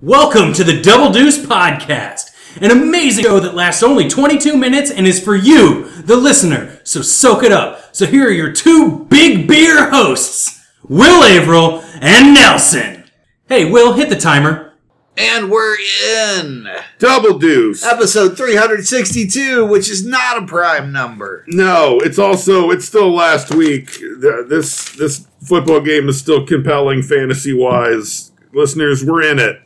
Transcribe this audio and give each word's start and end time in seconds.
Welcome 0.00 0.52
to 0.54 0.64
the 0.64 0.80
Double 0.80 1.12
Deuce 1.12 1.38
Podcast, 1.44 2.30
an 2.60 2.70
amazing 2.70 3.24
show 3.24 3.40
that 3.40 3.54
lasts 3.54 3.82
only 3.82 4.08
22 4.08 4.56
minutes 4.56 4.90
and 4.90 5.06
is 5.06 5.22
for 5.22 5.34
you, 5.34 5.88
the 6.02 6.16
listener. 6.16 6.80
So 6.84 7.02
soak 7.02 7.42
it 7.42 7.50
up. 7.52 7.94
So 7.94 8.06
here 8.06 8.28
are 8.28 8.32
your 8.32 8.52
two 8.52 9.06
big 9.06 9.48
beer 9.48 9.90
hosts, 9.90 10.64
Will 10.88 11.24
Averill 11.24 11.80
and 12.00 12.32
Nelson. 12.34 13.04
Hey, 13.48 13.68
Will, 13.70 13.94
hit 13.94 14.08
the 14.08 14.16
timer. 14.16 14.74
And 15.16 15.50
we're 15.50 15.76
in 16.06 16.68
Double 17.00 17.36
Deuce. 17.40 17.82
episode 17.84 18.36
362, 18.36 19.66
which 19.66 19.90
is 19.90 20.06
not 20.06 20.40
a 20.40 20.46
prime 20.46 20.92
number. 20.92 21.44
No, 21.48 21.98
it's 21.98 22.20
also 22.20 22.70
it's 22.70 22.84
still 22.84 23.12
last 23.12 23.52
week. 23.52 23.98
The- 23.98 24.46
This 24.48 24.92
this 24.92 25.26
football 25.42 25.80
game 25.80 26.08
is 26.08 26.20
still 26.20 26.46
compelling 26.46 27.02
fantasy 27.02 27.52
wise. 27.52 28.30
Listeners, 28.52 29.04
we're 29.04 29.22
in 29.22 29.40
it. 29.40 29.60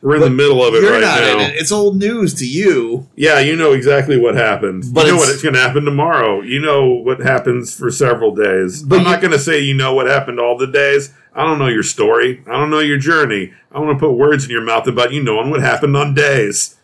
We're 0.00 0.16
in 0.16 0.20
the 0.22 0.30
middle 0.30 0.64
of 0.64 0.74
it 0.74 0.82
You're 0.82 0.92
right 0.92 1.00
not 1.00 1.20
now. 1.20 1.32
in 1.34 1.40
it. 1.40 1.56
It's 1.56 1.72
old 1.72 1.96
news 1.96 2.32
to 2.34 2.46
you. 2.46 3.08
Yeah, 3.16 3.40
you 3.40 3.56
know 3.56 3.72
exactly 3.72 4.16
what 4.18 4.36
happened. 4.36 4.84
But 4.92 5.06
you 5.06 5.12
know 5.12 5.14
it's- 5.16 5.26
what 5.26 5.34
it's 5.34 5.42
going 5.42 5.54
to 5.56 5.60
happen 5.60 5.84
tomorrow. 5.84 6.40
You 6.40 6.60
know 6.60 6.86
what 6.88 7.18
happens 7.20 7.74
for 7.76 7.90
several 7.90 8.32
days. 8.34 8.82
But 8.82 9.00
I'm 9.00 9.04
you- 9.06 9.10
not 9.10 9.20
going 9.20 9.32
to 9.32 9.38
say 9.40 9.58
you 9.60 9.74
know 9.74 9.94
what 9.94 10.06
happened 10.06 10.38
all 10.38 10.56
the 10.56 10.68
days. 10.68 11.12
I 11.34 11.42
don't 11.44 11.58
know 11.58 11.66
your 11.68 11.82
story. 11.82 12.42
I 12.46 12.52
don't 12.52 12.70
know 12.70 12.78
your 12.78 12.98
journey. 12.98 13.52
I 13.72 13.80
want 13.80 13.98
to 13.98 14.06
put 14.06 14.12
words 14.12 14.44
in 14.44 14.50
your 14.50 14.62
mouth 14.64 14.86
about 14.86 15.12
you 15.12 15.22
knowing 15.22 15.50
what 15.50 15.60
happened 15.60 15.96
on 15.96 16.14
days. 16.14 16.76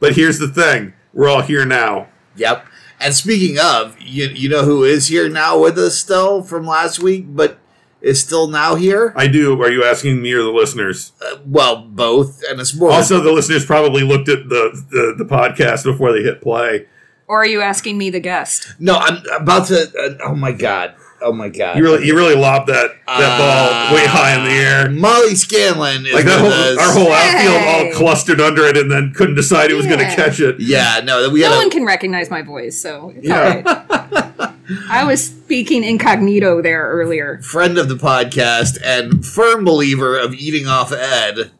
But 0.00 0.14
here's 0.16 0.38
the 0.38 0.48
thing: 0.48 0.94
we're 1.12 1.28
all 1.28 1.42
here 1.42 1.64
now. 1.66 2.08
Yep. 2.36 2.66
And 3.00 3.14
speaking 3.14 3.58
of, 3.58 3.96
you, 4.00 4.28
you 4.28 4.48
know 4.48 4.64
who 4.64 4.82
is 4.84 5.08
here 5.08 5.28
now 5.28 5.58
with 5.58 5.78
us 5.78 5.96
still 5.98 6.42
from 6.42 6.66
last 6.66 7.00
week, 7.00 7.26
but 7.28 7.58
is 8.02 8.20
still 8.20 8.48
now 8.48 8.74
here? 8.74 9.12
I 9.16 9.26
do. 9.28 9.60
Are 9.62 9.70
you 9.70 9.84
asking 9.84 10.20
me 10.20 10.32
or 10.32 10.42
the 10.42 10.50
listeners? 10.50 11.12
Uh, 11.24 11.36
well, 11.46 11.82
both. 11.82 12.42
And 12.50 12.60
it's 12.60 12.74
more. 12.74 12.90
Also, 12.90 13.20
the 13.20 13.32
listeners 13.32 13.64
probably 13.64 14.02
looked 14.02 14.28
at 14.28 14.48
the, 14.48 14.70
the, 14.90 15.14
the 15.18 15.24
podcast 15.24 15.84
before 15.84 16.12
they 16.12 16.22
hit 16.22 16.40
play. 16.42 16.86
Or 17.28 17.40
are 17.42 17.46
you 17.46 17.60
asking 17.62 17.96
me, 17.96 18.10
the 18.10 18.20
guest? 18.20 18.74
no, 18.78 18.96
I'm 18.96 19.22
about 19.40 19.68
to. 19.68 19.90
Uh, 19.98 20.18
oh 20.28 20.34
my 20.34 20.52
God. 20.52 20.94
Oh 21.24 21.32
my 21.32 21.48
God. 21.48 21.76
You 21.76 21.84
really 21.84 22.04
you 22.04 22.16
really 22.16 22.34
lobbed 22.34 22.68
that 22.68 22.90
that 23.06 23.38
ball 23.38 23.94
way 23.96 24.04
high 24.06 24.36
in 24.36 24.44
the 24.44 24.50
air. 24.50 24.90
Molly 24.90 25.36
Scanlon 25.36 26.04
is 26.04 26.12
Like 26.14 26.24
that 26.24 26.40
whole 26.40 26.50
us. 26.50 26.78
our 26.78 26.92
whole 26.92 27.12
outfield 27.12 27.60
Hey. 27.62 27.90
all 27.90 27.96
clustered 27.96 28.40
under 28.40 28.64
it 28.64 28.76
and 28.76 28.90
then 28.90 29.12
couldn't 29.14 29.36
decide 29.36 29.70
who 29.70 29.76
was 29.76 29.86
going 29.86 30.00
to 30.00 30.04
catch 30.16 30.40
it. 30.40 30.56
Yeah, 30.58 31.00
no, 31.04 31.30
we 31.30 31.42
No 31.42 31.50
had 31.52 31.56
one 31.58 31.68
a, 31.68 31.70
can 31.70 31.86
recognize 31.86 32.28
my 32.28 32.42
voice, 32.42 32.76
so 32.82 33.12
it's 33.16 33.24
Yeah. 33.28 34.51
all 34.70 34.76
right. 34.76 34.86
I 34.90 35.04
was 35.04 35.24
speaking 35.24 35.84
incognito 35.84 36.62
there 36.62 36.88
earlier. 36.90 37.40
friend 37.42 37.78
of 37.78 37.88
the 37.88 37.96
podcast 37.96 38.78
and 38.84 39.24
firm 39.24 39.64
believer 39.64 40.18
of 40.18 40.34
eating 40.34 40.66
off 40.66 40.92
Ed, 40.92 41.50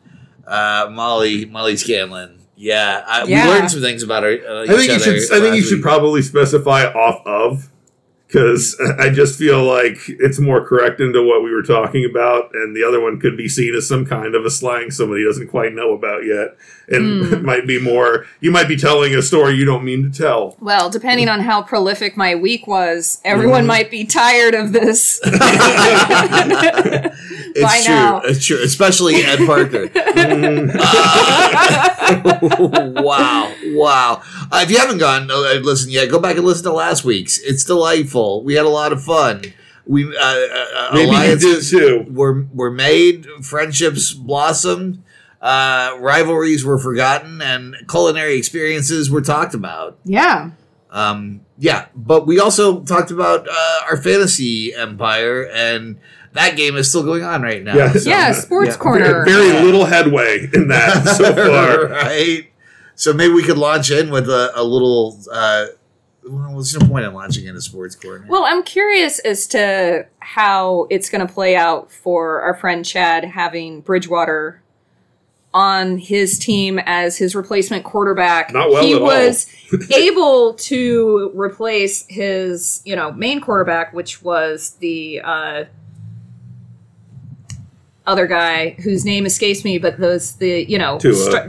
uh, 0.46 0.88
Molly 0.90 1.44
Molly 1.46 1.76
Scanlon. 1.76 2.38
Yeah, 2.56 3.02
I, 3.06 3.24
Yeah. 3.24 3.46
we 3.46 3.52
learned 3.54 3.70
some 3.72 3.80
things 3.80 4.02
about 4.04 4.22
her. 4.22 4.38
Uh, 4.48 4.62
I 4.62 4.66
think 4.68 4.82
each 4.82 4.88
you 4.88 4.94
other 4.94 5.20
should 5.20 5.32
I 5.36 5.40
think 5.40 5.56
you 5.56 5.62
should 5.62 5.74
week. 5.78 5.82
probably 5.82 6.22
specify 6.22 6.84
off 6.84 7.26
of 7.26 7.68
because 8.32 8.80
I 8.98 9.10
just 9.10 9.38
feel 9.38 9.62
like 9.62 9.98
it's 10.08 10.38
more 10.38 10.66
correct 10.66 11.00
into 11.00 11.22
what 11.22 11.44
we 11.44 11.52
were 11.52 11.62
talking 11.62 12.08
about, 12.08 12.54
and 12.54 12.74
the 12.74 12.82
other 12.82 12.98
one 13.00 13.20
could 13.20 13.36
be 13.36 13.46
seen 13.46 13.74
as 13.74 13.86
some 13.86 14.06
kind 14.06 14.34
of 14.34 14.46
a 14.46 14.50
slang 14.50 14.90
somebody 14.90 15.22
doesn't 15.22 15.48
quite 15.48 15.74
know 15.74 15.92
about 15.92 16.24
yet, 16.24 16.56
and 16.88 17.26
Hmm. 17.26 17.34
it 17.34 17.42
might 17.52 17.66
be 17.66 17.78
more. 17.78 18.26
You 18.40 18.50
might 18.50 18.68
be 18.68 18.76
telling 18.76 19.14
a 19.14 19.20
story 19.20 19.54
you 19.56 19.66
don't 19.66 19.84
mean 19.84 20.10
to 20.10 20.18
tell. 20.18 20.56
Well, 20.60 20.88
depending 20.88 21.28
on 21.28 21.40
how 21.40 21.62
prolific 21.62 22.16
my 22.16 22.34
week 22.34 22.66
was, 22.66 23.20
everyone 23.24 23.60
mm-hmm. 23.60 23.66
might 23.68 23.90
be 23.90 24.04
tired 24.04 24.54
of 24.54 24.72
this. 24.72 25.20
It's 27.54 27.62
by 27.62 27.82
true. 27.84 27.94
now. 27.94 28.20
It's 28.24 28.46
true, 28.46 28.62
especially 28.62 29.16
Ed 29.16 29.44
Parker. 29.46 29.88
Mm-hmm. 29.88 30.70
Uh, 30.80 31.91
wow, 32.22 33.54
wow. 33.66 34.22
Uh, 34.50 34.60
if 34.62 34.70
you 34.70 34.78
haven't 34.78 34.98
gone 34.98 35.30
uh, 35.30 35.60
listen 35.62 35.90
yet, 35.90 36.10
go 36.10 36.18
back 36.18 36.36
and 36.36 36.44
listen 36.44 36.64
to 36.64 36.72
last 36.72 37.04
week's. 37.04 37.38
It's 37.38 37.64
delightful. 37.64 38.42
We 38.44 38.54
had 38.54 38.66
a 38.66 38.70
lot 38.70 38.92
of 38.92 39.02
fun. 39.02 39.42
We 39.86 40.04
uh, 40.04 40.20
uh, 40.20 40.90
Maybe 40.94 41.10
you 41.10 41.38
did 41.38 41.64
too. 41.64 42.06
were 42.08 42.46
were 42.52 42.70
made, 42.70 43.26
friendships 43.42 44.12
blossomed, 44.12 45.02
uh, 45.40 45.96
rivalries 45.98 46.64
were 46.64 46.78
forgotten, 46.78 47.42
and 47.42 47.74
culinary 47.88 48.36
experiences 48.36 49.10
were 49.10 49.22
talked 49.22 49.54
about. 49.54 49.98
yeah. 50.04 50.50
Um, 50.90 51.40
yeah, 51.58 51.86
but 51.96 52.26
we 52.26 52.38
also 52.38 52.82
talked 52.82 53.10
about 53.10 53.48
uh, 53.50 53.80
our 53.88 53.96
fantasy 53.96 54.74
empire, 54.74 55.48
and 55.50 55.98
that 56.32 56.56
game 56.56 56.76
is 56.76 56.88
still 56.88 57.02
going 57.02 57.22
on 57.22 57.42
right 57.42 57.62
now. 57.62 57.76
Yeah. 57.76 57.92
So- 57.92 58.10
Yeah, 58.10 58.32
sports 58.32 58.70
yeah. 58.70 58.76
corner. 58.76 59.24
Very 59.24 59.52
little 59.64 59.84
headway 59.84 60.48
in 60.52 60.68
that 60.68 61.04
so 61.16 61.34
far. 61.34 61.86
right? 61.88 62.48
So 62.94 63.12
maybe 63.12 63.32
we 63.34 63.42
could 63.42 63.58
launch 63.58 63.90
in 63.90 64.10
with 64.10 64.28
a, 64.28 64.52
a 64.54 64.62
little. 64.62 65.18
Uh, 65.30 65.66
well, 66.24 66.52
there's 66.52 66.78
no 66.78 66.86
point 66.86 67.04
in 67.04 67.12
launching 67.14 67.46
in 67.46 67.56
a 67.56 67.60
sports 67.60 67.96
corner. 67.96 68.24
Well, 68.28 68.44
I'm 68.44 68.62
curious 68.62 69.18
as 69.20 69.46
to 69.48 70.06
how 70.20 70.86
it's 70.88 71.08
going 71.10 71.26
to 71.26 71.32
play 71.32 71.56
out 71.56 71.90
for 71.90 72.42
our 72.42 72.54
friend 72.54 72.84
Chad 72.84 73.24
having 73.24 73.80
Bridgewater 73.80 74.62
on 75.54 75.98
his 75.98 76.38
team 76.38 76.78
as 76.86 77.18
his 77.18 77.34
replacement 77.34 77.84
quarterback. 77.84 78.52
Not 78.52 78.70
well 78.70 78.82
he 78.84 78.94
at 78.94 79.00
all. 79.02 79.06
was 79.08 79.46
able 79.94 80.54
to 80.54 81.30
replace 81.34 82.06
his, 82.08 82.80
you 82.84 82.94
know, 82.96 83.10
main 83.12 83.40
quarterback, 83.40 83.92
which 83.92 84.22
was 84.22 84.76
the 84.80 85.20
uh, 85.22 85.64
other 88.06 88.26
guy 88.26 88.70
whose 88.82 89.04
name 89.04 89.26
escapes 89.26 89.64
me, 89.64 89.78
but 89.78 89.98
those 89.98 90.36
the 90.36 90.68
you 90.70 90.78
know 90.78 90.98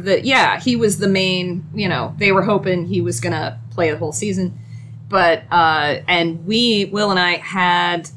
the 0.03 0.22
yeah 0.24 0.59
he 0.59 0.75
was 0.75 1.00
the 1.00 1.08
main. 1.08 1.66
You 1.74 1.90
know, 1.90 2.16
they 2.18 2.31
were 2.31 2.44
hoping 2.44 2.86
he 2.86 3.02
was 3.02 3.19
going 3.19 3.34
to 3.34 3.59
play 3.72 3.91
the 3.91 3.97
whole 3.97 4.12
season 4.12 4.59
but 5.13 5.44
uh, 5.52 5.97
and 6.08 6.44
we 6.44 6.86
Will 6.86 7.12
and 7.12 7.19
I 7.19 7.36
had 7.36 8.09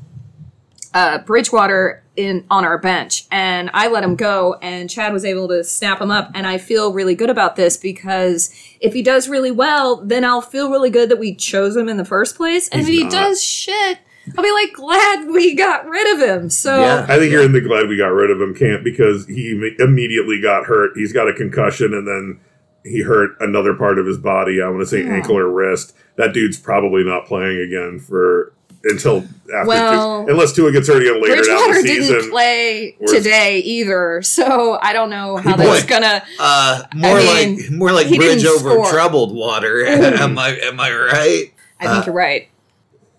uh, 0.95 1.19
Bridgewater 1.19 2.03
in 2.17 2.47
on 2.51 2.65
our 2.65 2.79
bench, 2.79 3.27
and 3.31 3.69
I 3.75 3.89
let 3.89 4.03
him 4.03 4.17
go, 4.17 4.55
and 4.63 4.89
Chad 4.89 5.13
was 5.13 5.23
able 5.23 5.47
to 5.49 5.63
snap 5.63 6.01
him 6.01 6.11
up, 6.11 6.31
and 6.35 6.47
I 6.47 6.57
feel 6.57 6.95
really 6.95 7.15
good 7.15 7.29
about 7.29 7.55
this 7.55 7.77
because 7.77 8.51
if 8.81 8.95
he 8.95 9.03
does 9.03 9.29
really 9.29 9.51
well, 9.51 9.97
then 9.97 10.25
I'll 10.25 10.41
feel 10.41 10.71
really 10.71 10.89
good 10.89 11.11
that 11.11 11.19
we 11.19 11.35
chose 11.35 11.77
him 11.77 11.87
in 11.87 11.99
the 11.99 12.05
first 12.07 12.35
place, 12.35 12.67
and 12.69 12.81
He's 12.81 12.89
if 12.89 12.95
he 12.95 13.03
not. 13.03 13.13
does 13.13 13.43
shit. 13.45 13.99
I'll 14.37 14.43
be 14.45 14.51
like 14.53 14.73
glad 14.73 15.27
we 15.29 15.55
got 15.55 15.87
rid 15.87 16.15
of 16.17 16.29
him. 16.29 16.51
So 16.51 16.81
Yeah. 16.81 17.07
I 17.09 17.19
think 17.19 17.31
you're 17.33 17.43
in 17.45 17.53
the 17.53 17.61
glad 17.61 17.89
we 17.89 17.97
got 17.97 18.09
rid 18.09 18.31
of 18.31 18.41
him 18.41 18.55
camp 18.55 18.83
because 18.85 19.27
he 19.27 19.51
immediately 19.79 20.41
got 20.41 20.65
hurt. 20.67 20.93
He's 20.97 21.13
got 21.13 21.29
a 21.29 21.33
concussion 21.33 21.95
and 21.95 22.07
then 22.07 22.41
he 22.85 23.03
hurt 23.03 23.37
another 23.41 23.75
part 23.75 23.99
of 23.99 24.07
his 24.07 24.19
body. 24.19 24.61
I 24.63 24.69
want 24.69 24.81
to 24.81 24.87
say 24.87 25.03
Yeah. 25.05 25.15
ankle 25.15 25.37
or 25.39 25.49
wrist. 25.51 25.95
That 26.17 26.33
dude's 26.33 26.59
probably 26.59 27.05
not 27.05 27.27
playing 27.27 27.59
again 27.61 27.99
for 28.01 28.53
until 28.85 29.25
after 29.53 29.67
Well, 29.67 30.27
unless 30.29 30.53
Tua 30.53 30.71
gets 30.71 30.87
hurt 30.87 31.03
again 31.03 31.21
later 31.21 31.43
down 31.43 31.45
Bridgewater 31.45 31.83
the 31.83 31.89
didn't 31.89 32.05
season. 32.05 32.31
play 32.31 32.97
today 33.09 33.59
either, 33.59 34.23
so 34.23 34.79
I 34.81 34.93
don't 34.93 35.11
know 35.11 35.37
how 35.39 35.57
Boy. 35.57 35.65
that's 35.65 35.85
gonna. 35.87 36.23
Uh, 36.39 36.83
more 36.95 37.17
I 37.19 37.45
mean, 37.45 37.57
like 37.59 37.71
more 37.73 37.93
like 37.93 38.09
bridge 38.15 38.45
over 38.45 38.71
score. 38.71 38.91
troubled 38.91 39.35
water. 39.35 39.85
am 39.87 40.39
I 40.39 40.57
am 40.63 40.79
I 40.79 40.93
right? 40.95 41.53
I 41.81 41.87
think 41.87 41.97
Uh, 41.99 42.03
you're 42.07 42.15
right. 42.15 42.49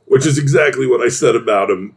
Which 0.07 0.25
is 0.25 0.37
exactly 0.37 0.87
what 0.87 1.01
I 1.01 1.09
said 1.09 1.35
about 1.35 1.69
him 1.69 1.95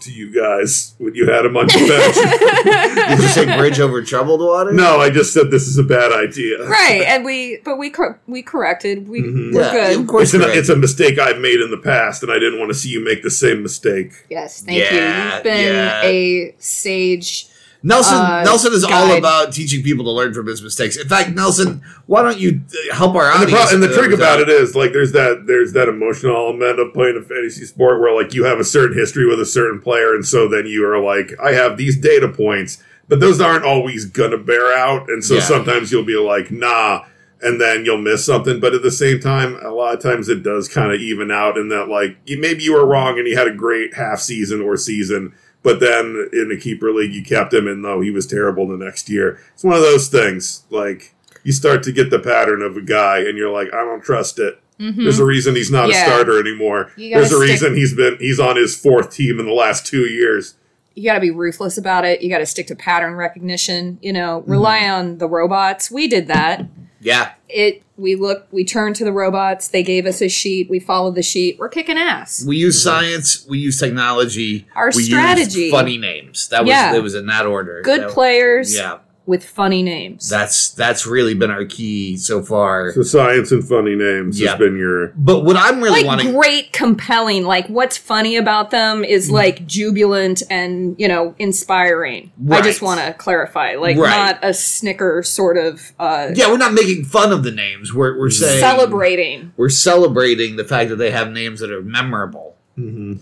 to 0.00 0.10
you 0.12 0.34
guys 0.34 0.94
when 0.98 1.14
you 1.14 1.30
had 1.30 1.44
him 1.46 1.56
on 1.56 1.68
your 1.68 1.86
bench. 1.86 2.14
Did 2.64 3.20
you 3.20 3.28
say 3.28 3.56
bridge 3.56 3.78
over 3.78 4.02
troubled 4.02 4.40
water? 4.40 4.72
no, 4.72 4.98
I 5.00 5.10
just 5.10 5.32
said 5.32 5.52
this 5.52 5.68
is 5.68 5.78
a 5.78 5.84
bad 5.84 6.10
idea. 6.12 6.66
right 6.68 7.02
and 7.06 7.24
we 7.24 7.60
but 7.64 7.78
we 7.78 7.88
cor- 7.90 8.18
we 8.26 8.42
corrected 8.42 9.06
we 9.08 9.22
Mhm. 9.22 9.54
we're 9.54 9.60
Yeah, 9.62 9.72
good 9.92 10.00
of 10.00 10.06
course. 10.08 10.34
It's, 10.34 10.44
an, 10.44 10.50
it's 10.50 10.68
a 10.70 10.76
mistake 10.76 11.20
I've 11.20 11.38
made 11.38 11.60
in 11.60 11.70
the 11.70 11.78
past, 11.78 12.24
and 12.24 12.32
I 12.32 12.40
didn't 12.40 12.58
want 12.58 12.70
to 12.70 12.74
see 12.74 12.88
you 12.88 13.04
make 13.04 13.22
the 13.22 13.30
same 13.30 13.62
mistake. 13.62 14.10
yes 14.28 14.62
thank 14.64 14.78
Yeah, 14.78 14.90
you 15.28 15.34
you've 15.34 15.42
been 15.44 15.74
yeah. 15.74 16.02
a 16.02 16.54
sage 16.58 17.46
Nelson 17.84 18.16
uh, 18.16 18.42
Nelson 18.44 18.72
is 18.72 18.84
all 18.84 19.16
about 19.16 19.52
teaching 19.52 19.82
people 19.82 20.04
to 20.04 20.10
learn 20.12 20.32
from 20.32 20.46
his 20.46 20.62
mistakes. 20.62 20.96
In 20.96 21.08
fact, 21.08 21.30
Nelson, 21.30 21.82
why 22.06 22.22
don't 22.22 22.38
you 22.38 22.60
uh, 22.90 22.94
help 22.94 23.14
our 23.16 23.30
And 23.32 23.42
the, 23.42 23.46
pro- 23.48 23.68
and 23.74 23.82
the 23.82 23.88
trick 23.92 24.12
about 24.12 24.38
it 24.40 24.48
is 24.48 24.76
like 24.76 24.92
there's 24.92 25.12
that 25.12 25.44
there's 25.46 25.72
that 25.72 25.88
emotional 25.88 26.36
element 26.36 26.78
of 26.78 26.92
playing 26.92 27.16
a 27.16 27.22
fantasy 27.22 27.64
sport 27.64 28.00
where 28.00 28.14
like 28.14 28.34
you 28.34 28.44
have 28.44 28.60
a 28.60 28.64
certain 28.64 28.96
history 28.96 29.26
with 29.26 29.40
a 29.40 29.46
certain 29.46 29.80
player, 29.80 30.14
and 30.14 30.24
so 30.24 30.46
then 30.48 30.66
you 30.66 30.86
are 30.88 30.98
like, 31.02 31.32
I 31.42 31.52
have 31.52 31.76
these 31.76 31.96
data 31.98 32.28
points, 32.28 32.82
but 33.08 33.18
those 33.20 33.40
aren't 33.40 33.64
always 33.64 34.04
gonna 34.04 34.38
bear 34.38 34.72
out, 34.76 35.08
and 35.08 35.24
so 35.24 35.34
Yeah. 35.34 35.40
sometimes 35.40 35.90
you'll 35.90 36.04
be 36.04 36.16
like, 36.16 36.52
nah, 36.52 37.04
and 37.40 37.60
then 37.60 37.84
you'll 37.84 37.98
miss 37.98 38.24
something. 38.24 38.60
But 38.60 38.74
at 38.74 38.82
the 38.82 38.92
same 38.92 39.18
time, 39.18 39.58
a 39.60 39.70
lot 39.70 39.94
of 39.94 40.00
times 40.00 40.28
it 40.28 40.44
does 40.44 40.68
kind 40.68 40.92
of 40.92 41.00
even 41.00 41.32
out 41.32 41.58
in 41.58 41.68
that 41.70 41.88
like 41.88 42.16
maybe 42.28 42.62
you 42.62 42.74
were 42.74 42.86
wrong 42.86 43.18
and 43.18 43.26
you 43.26 43.36
had 43.36 43.48
a 43.48 43.54
great 43.54 43.94
half 43.94 44.20
season 44.20 44.60
or 44.60 44.76
season. 44.76 45.34
But 45.62 45.78
then 45.80 46.28
in 46.32 46.48
the 46.48 46.58
keeper 46.60 46.90
league, 46.90 47.12
you 47.14 47.22
kept 47.22 47.54
him, 47.54 47.68
and 47.68 47.84
though 47.84 48.00
he 48.00 48.10
was 48.10 48.26
terrible 48.26 48.66
the 48.66 48.82
next 48.84 49.08
year, 49.08 49.38
it's 49.54 49.62
one 49.64 49.74
of 49.76 49.82
those 49.82 50.08
things. 50.08 50.64
Like 50.70 51.14
you 51.44 51.52
start 51.52 51.82
to 51.84 51.92
get 51.92 52.10
the 52.10 52.18
pattern 52.18 52.62
of 52.62 52.76
a 52.76 52.82
guy, 52.82 53.18
and 53.18 53.38
you're 53.38 53.50
like, 53.52 53.68
I 53.72 53.84
don't 53.84 54.02
trust 54.02 54.38
it. 54.38 54.58
Mhm. 54.80 54.96
There's 54.96 55.18
a 55.20 55.24
reason 55.24 55.54
he's 55.54 55.70
not 55.70 55.88
Yeah. 55.90 56.02
a 56.04 56.06
starter 56.06 56.40
anymore. 56.40 56.90
There's 56.96 57.26
a 57.32 57.36
stick- 57.36 57.40
reason 57.40 57.74
he's 57.76 57.94
been 57.94 58.16
he's 58.18 58.40
on 58.40 58.56
his 58.56 58.74
fourth 58.76 59.14
team 59.14 59.38
in 59.38 59.46
the 59.46 59.52
last 59.52 59.86
two 59.86 60.02
years. 60.02 60.54
you 60.94 61.04
got 61.04 61.14
to 61.14 61.20
be 61.20 61.30
ruthless 61.30 61.78
about 61.78 62.04
it. 62.04 62.20
You 62.20 62.28
got 62.28 62.38
to 62.40 62.44
stick 62.46 62.66
to 62.66 62.74
pattern 62.76 63.14
recognition. 63.14 63.98
You 64.02 64.12
know, 64.12 64.44
rely 64.46 64.80
Mm-hmm. 64.80 64.92
on 64.94 65.18
the 65.18 65.26
robots. 65.26 65.90
We 65.90 66.06
did 66.06 66.26
that. 66.28 66.66
Yeah. 67.02 67.32
It. 67.48 67.82
We 67.98 68.14
look 68.16 68.46
We 68.50 68.64
turned 68.64 68.96
to 68.96 69.04
the 69.04 69.12
robots. 69.12 69.68
They 69.68 69.82
gave 69.82 70.06
us 70.06 70.22
a 70.22 70.28
sheet. 70.28 70.70
We 70.70 70.80
followed 70.80 71.14
the 71.14 71.22
sheet. 71.22 71.58
We're 71.58 71.68
kicking 71.68 71.98
ass. 71.98 72.44
We 72.46 72.56
use 72.56 72.82
science. 72.82 73.44
We 73.48 73.58
use 73.58 73.78
technology. 73.78 74.66
Our 74.74 74.90
we 74.94 75.02
strategy. 75.02 75.70
Funny 75.70 75.98
names. 75.98 76.48
That 76.48 76.62
was 76.64 76.70
Yeah. 76.70 76.94
it 76.94 77.02
was 77.02 77.14
in 77.14 77.26
that 77.26 77.44
order. 77.46 77.82
Good 77.82 78.02
That- 78.02 78.10
players 78.10 78.74
Yeah. 78.74 78.98
With 79.24 79.44
funny 79.44 79.82
names. 79.82 80.28
That's 80.28 80.70
that's 80.70 81.06
really 81.06 81.34
been 81.34 81.50
our 81.50 81.64
key 81.64 82.16
so 82.16 82.42
far. 82.42 82.92
So 82.92 83.02
science 83.02 83.52
and 83.52 83.66
funny 83.66 83.94
names 83.94 84.40
Yeah. 84.40 84.50
has 84.50 84.58
been 84.58 84.76
your. 84.76 85.08
But 85.16 85.44
what 85.44 85.56
I'm 85.56 85.80
really 85.80 86.00
like 86.00 86.06
wanting 86.06 86.32
great, 86.32 86.72
compelling. 86.72 87.44
Like 87.44 87.68
what's 87.68 87.96
funny 87.96 88.36
about 88.36 88.70
them 88.70 89.04
is 89.04 89.26
Mm-hmm. 89.26 89.34
like 89.34 89.66
jubilant 89.66 90.42
and 90.50 90.96
you 90.98 91.06
know 91.08 91.34
inspiring. 91.38 92.32
I 92.50 92.60
just 92.62 92.82
want 92.82 93.00
to 93.00 93.12
clarify, 93.14 93.76
like 93.76 93.96
Right. 93.96 94.10
not 94.10 94.38
a 94.42 94.52
snicker 94.52 95.22
sort 95.22 95.56
of 95.56 95.92
uh, 96.00 96.30
Yeah, 96.34 96.48
we're 96.50 96.56
not 96.58 96.72
making 96.74 97.04
fun 97.04 97.30
of 97.32 97.44
the 97.44 97.52
names. 97.52 97.94
We're 97.94 98.18
we're 98.18 98.30
saying 98.30 98.60
celebrating. 98.60 99.52
We're 99.56 99.68
celebrating 99.68 100.56
the 100.56 100.64
fact 100.64 100.90
that 100.90 100.96
they 100.96 101.10
have 101.12 101.30
names 101.30 101.60
that 101.60 101.70
are 101.70 101.82
memorable. 101.82 102.56
Mhm. 102.78 103.18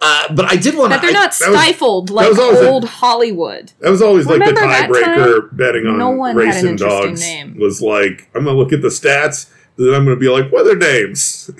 Uh, 0.00 0.32
but 0.32 0.44
I 0.44 0.56
did 0.56 0.76
want 0.76 0.92
to. 0.92 0.96
That 0.98 1.02
they're 1.02 1.12
not 1.12 1.32
that 1.38 1.50
was- 1.50 1.58
stifled 1.60 2.10
like 2.10 2.28
was 2.28 2.38
always 2.38 2.60
a- 2.60 2.68
old 2.70 2.84
Hollywood. 2.84 3.72
That 3.80 3.90
was 3.90 4.00
always 4.02 4.26
like 4.26 4.38
the 4.38 4.46
Remember 4.52 4.60
that 4.70 4.88
tiebreaker 4.90 5.56
betting 5.56 5.86
on 5.86 5.98
No 5.98 6.10
one 6.10 6.36
had 6.36 6.42
an 6.44 6.48
racing 6.50 6.68
interesting 6.70 7.08
dogs. 7.10 7.20
name. 7.20 7.56
Was 7.58 7.82
like, 7.82 8.28
I'm 8.34 8.44
gonna 8.44 8.56
look 8.56 8.72
at 8.72 8.80
the 8.82 8.88
stats, 8.88 9.50
then 9.76 9.92
I'm 9.94 10.04
gonna 10.04 10.16
be 10.16 10.28
like, 10.28 10.52
what 10.52 10.62
are 10.66 10.76
their 10.76 10.76
names? 10.76 11.50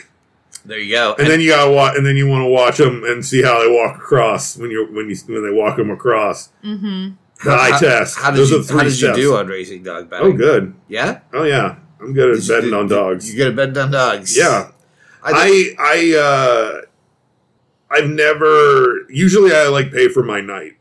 There 0.64 0.78
you 0.78 0.94
go. 0.94 1.14
And 1.18 1.26
then 1.28 1.40
you 1.40 1.48
gotta 1.50 1.70
watch, 1.72 1.96
and 1.96 2.04
then 2.06 2.16
you 2.16 2.26
want 2.28 2.42
to 2.42 2.48
watch 2.48 2.76
them 2.76 3.02
and 3.04 3.24
see 3.24 3.42
how 3.42 3.60
they 3.62 3.70
walk 3.74 3.96
across 3.96 4.56
when 4.56 4.70
you 4.70 4.86
when 4.92 5.08
you 5.10 5.16
when 5.26 5.42
they 5.44 5.50
walk 5.52 5.76
them 5.76 5.90
across. 5.90 6.50
Mm-hmm. 6.64 7.14
The 7.44 7.50
eye 7.54 7.78
test. 7.78 8.18
How 8.18 8.30
did, 8.30 8.38
Those 8.40 8.50
you, 8.50 8.60
are 8.60 8.62
three 8.62 8.76
how 8.78 8.84
did 8.84 8.92
steps. 8.92 9.16
you 9.18 9.24
do 9.24 9.36
on 9.36 9.46
racing 9.46 9.82
dog 9.82 10.10
betting? 10.10 10.26
Oh, 10.26 10.32
good. 10.32 10.74
Yeah, 10.88 11.20
Oh 11.32 11.44
yeah, 11.44 11.76
I'm 12.00 12.12
good 12.12 12.30
at 12.36 12.40
Did 12.40 12.48
betting 12.48 12.64
did- 12.70 12.74
on 12.74 12.86
dogs. 12.88 13.30
You 13.30 13.36
get 13.36 13.48
a 13.48 13.52
bet 13.52 13.76
on 13.78 13.90
dogs. 13.92 14.36
Yeah, 14.36 14.70
I, 15.24 15.32
I 15.32 15.74
I 15.80 16.18
uh, 16.18 16.80
I've 17.90 18.08
never. 18.08 19.06
Usually, 19.10 19.52
I 19.54 19.68
like 19.68 19.90
pay 19.92 20.08
for 20.08 20.22
my 20.22 20.40
night. 20.40 20.72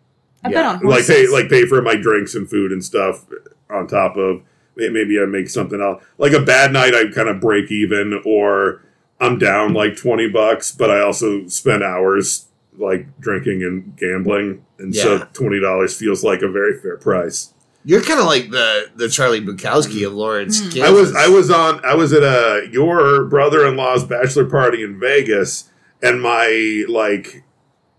I 0.44 0.50
Yeah. 0.50 0.74
bet 0.74 0.84
on 0.84 0.90
like 0.90 1.08
pay 1.08 1.28
like 1.28 1.50
pay 1.50 1.66
for 1.66 1.82
my 1.82 1.96
drinks 1.96 2.36
and 2.36 2.50
food 2.50 2.72
and 2.72 2.84
stuff 2.84 3.26
on 3.70 3.88
top 3.88 4.18
of 4.18 4.42
maybe 4.76 5.20
I 5.22 5.26
make 5.26 5.50
something 5.50 5.82
else. 5.82 6.04
Like 6.18 6.34
a 6.34 6.42
bad 6.42 6.72
night, 6.72 6.94
I 6.94 7.08
kind 7.08 7.28
of 7.30 7.40
break 7.42 7.72
even, 7.72 8.22
or 8.26 8.82
I'm 9.20 9.38
down 9.40 9.74
like 9.74 9.96
twenty 9.98 10.30
bucks, 10.30 10.72
but 10.72 10.92
I 10.92 11.00
also 11.02 11.48
spend 11.48 11.84
hours 11.84 12.46
like 12.78 13.08
drinking 13.20 13.64
and 13.64 13.96
gambling, 13.98 14.64
and 14.78 14.94
Yeah. 14.94 15.04
so 15.04 15.28
twenty 15.34 15.60
dollars 15.60 15.98
feels 15.98 16.24
like 16.24 16.42
a 16.42 16.48
very 16.50 16.78
fair 16.80 16.98
price. 16.98 17.54
you're 17.86 18.02
kind 18.02 18.20
of 18.20 18.26
like 18.26 18.52
the 18.52 18.90
the 18.98 19.08
Charlie 19.08 19.40
Bukowski 19.42 20.06
of 20.06 20.14
Lawrence. 20.14 20.60
Hmm. 20.60 20.70
Kansas. 20.70 20.84
I 20.84 20.92
was 20.92 21.16
I 21.16 21.28
was 21.30 21.50
on 21.50 21.84
I 21.86 21.96
was 21.96 22.12
at 22.14 22.22
a 22.22 22.68
your 22.72 23.24
brother 23.24 23.66
in 23.66 23.76
law's 23.78 24.04
bachelor 24.04 24.46
party 24.46 24.84
in 24.84 25.00
Vegas, 25.00 25.70
and 26.02 26.22
my 26.22 26.86
like 26.88 27.44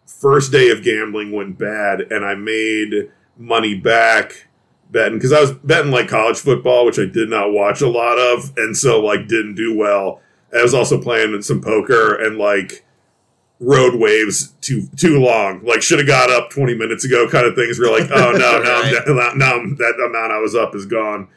first 0.06 0.50
day 0.52 0.70
of 0.70 0.82
gambling 0.82 1.32
went 1.32 1.58
bad, 1.58 2.00
and 2.00 2.24
I 2.24 2.34
made 2.34 3.10
money 3.36 3.74
back 3.74 4.46
betting 4.90 5.18
because 5.18 5.32
I 5.32 5.40
was 5.40 5.52
betting 5.52 5.90
like 5.92 6.08
college 6.08 6.38
football, 6.38 6.86
which 6.86 6.98
I 6.98 7.04
did 7.04 7.28
not 7.28 7.52
watch 7.52 7.80
a 7.80 7.88
lot 7.88 8.18
of, 8.18 8.52
and 8.56 8.76
so 8.76 9.00
like 9.00 9.28
didn't 9.28 9.54
do 9.54 9.76
well. 9.76 10.20
I 10.56 10.62
was 10.62 10.74
also 10.74 11.00
playing 11.00 11.34
in 11.34 11.42
some 11.42 11.60
poker 11.60 12.14
and 12.14 12.38
like 12.38 12.84
rode 13.60 13.98
waves 14.00 14.52
too 14.60 14.88
too 14.96 15.18
long. 15.18 15.64
Like 15.64 15.82
should 15.82 15.98
have 15.98 16.08
got 16.08 16.30
up 16.30 16.50
twenty 16.50 16.74
minutes 16.74 17.04
ago, 17.04 17.28
kind 17.28 17.46
of 17.46 17.54
things. 17.54 17.78
We're 17.78 17.90
like, 17.90 18.10
oh 18.10 18.32
no, 18.32 18.58
no, 18.62 18.80
Right. 18.80 19.02
now, 19.08 19.32
now 19.34 19.58
that 19.76 20.04
amount 20.08 20.32
I 20.32 20.38
was 20.38 20.54
up 20.54 20.74
is 20.74 20.86
gone. 20.86 21.28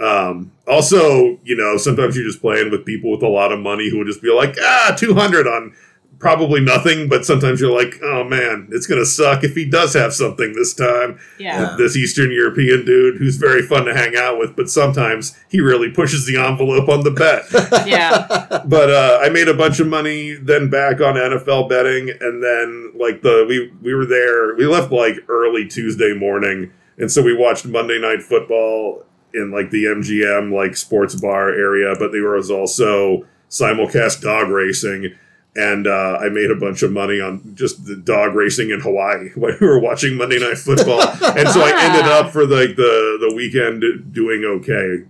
Um, 0.00 0.52
also, 0.68 1.38
you 1.42 1.56
know, 1.56 1.76
sometimes 1.76 2.14
you're 2.16 2.24
just 2.26 2.40
playing 2.40 2.70
with 2.70 2.84
people 2.84 3.10
with 3.10 3.22
a 3.22 3.28
lot 3.28 3.50
of 3.52 3.58
money 3.58 3.90
who 3.90 3.98
will 3.98 4.04
just 4.04 4.22
be 4.22 4.32
like, 4.32 4.54
ah, 4.60 4.94
200 4.96 5.46
on 5.48 5.74
probably 6.18 6.60
nothing. 6.60 7.08
But 7.08 7.24
sometimes 7.24 7.60
you're 7.60 7.76
like, 7.76 8.00
oh 8.02 8.24
man, 8.24 8.68
it's 8.70 8.86
going 8.86 9.00
to 9.00 9.06
suck 9.06 9.44
if 9.44 9.54
he 9.54 9.64
does 9.64 9.94
have 9.94 10.12
something 10.12 10.52
this 10.52 10.74
time. 10.74 11.18
yeah. 11.38 11.74
This 11.78 11.96
Eastern 11.96 12.30
European 12.32 12.84
dude 12.84 13.16
who's 13.18 13.36
very 13.36 13.62
fun 13.62 13.84
to 13.84 13.94
hang 13.94 14.16
out 14.16 14.38
with, 14.38 14.56
but 14.56 14.68
sometimes 14.68 15.38
he 15.48 15.60
really 15.60 15.90
pushes 15.90 16.26
the 16.26 16.36
envelope 16.36 16.88
on 16.88 17.04
the 17.04 17.10
bet. 17.10 17.44
Yeah. 17.88 18.26
but 18.66 18.90
uh, 18.90 19.20
I 19.22 19.28
made 19.30 19.48
a 19.48 19.54
bunch 19.54 19.80
of 19.80 19.86
money 19.86 20.34
then 20.34 20.68
back 20.68 21.00
on 21.00 21.14
NFL 21.14 21.68
betting, 21.68 22.10
and 22.10 22.42
then 22.42 22.92
like 22.96 23.22
the 23.22 23.44
we 23.48 23.70
we 23.82 23.94
were 23.94 24.04
there. 24.06 24.54
We 24.56 24.66
left 24.66 24.92
like 24.92 25.14
early 25.28 25.66
Tuesday 25.66 26.12
morning, 26.14 26.70
and 26.98 27.10
so 27.10 27.22
we 27.22 27.34
watched 27.36 27.64
Monday 27.66 27.98
Night 28.00 28.22
Football 28.22 29.04
in 29.32 29.50
like 29.52 29.70
the 29.70 29.84
MGM 29.84 30.52
like 30.52 30.76
sports 30.76 31.14
bar 31.14 31.48
area. 31.50 31.94
But 31.98 32.12
there 32.12 32.30
was 32.30 32.50
also 32.50 33.26
simulcast 33.48 34.20
dog 34.22 34.48
racing. 34.48 35.14
And 35.58 35.86
uh, 35.88 36.18
I 36.20 36.28
made 36.28 36.50
a 36.50 36.54
bunch 36.54 36.82
of 36.84 36.92
money 36.92 37.20
on 37.20 37.40
just 37.54 37.84
the 37.84 37.96
dog 37.96 38.34
racing 38.34 38.70
in 38.70 38.80
Hawaii 38.80 39.30
when 39.34 39.56
we 39.60 39.66
were 39.66 39.80
watching 39.80 40.16
Monday 40.16 40.38
Night 40.38 40.58
Football, 40.58 41.00
and 41.36 41.48
so 41.48 41.60
I 41.60 41.72
ended 41.86 42.06
up 42.10 42.30
for 42.32 42.46
like 42.46 42.76
the 42.76 43.18
the 43.20 43.34
weekend 43.34 44.12
doing 44.12 44.44
okay. 44.44 45.04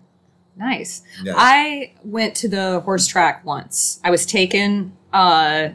Nice. 0.56 1.03
Nice. 1.23 1.35
I 1.39 1.93
went 2.03 2.35
to 2.37 2.49
the 2.49 2.81
horse 2.81 3.06
track 3.06 3.45
once. 3.45 4.00
I 4.03 4.11
was 4.11 4.27
taken 4.27 4.97
uh, 5.12 5.69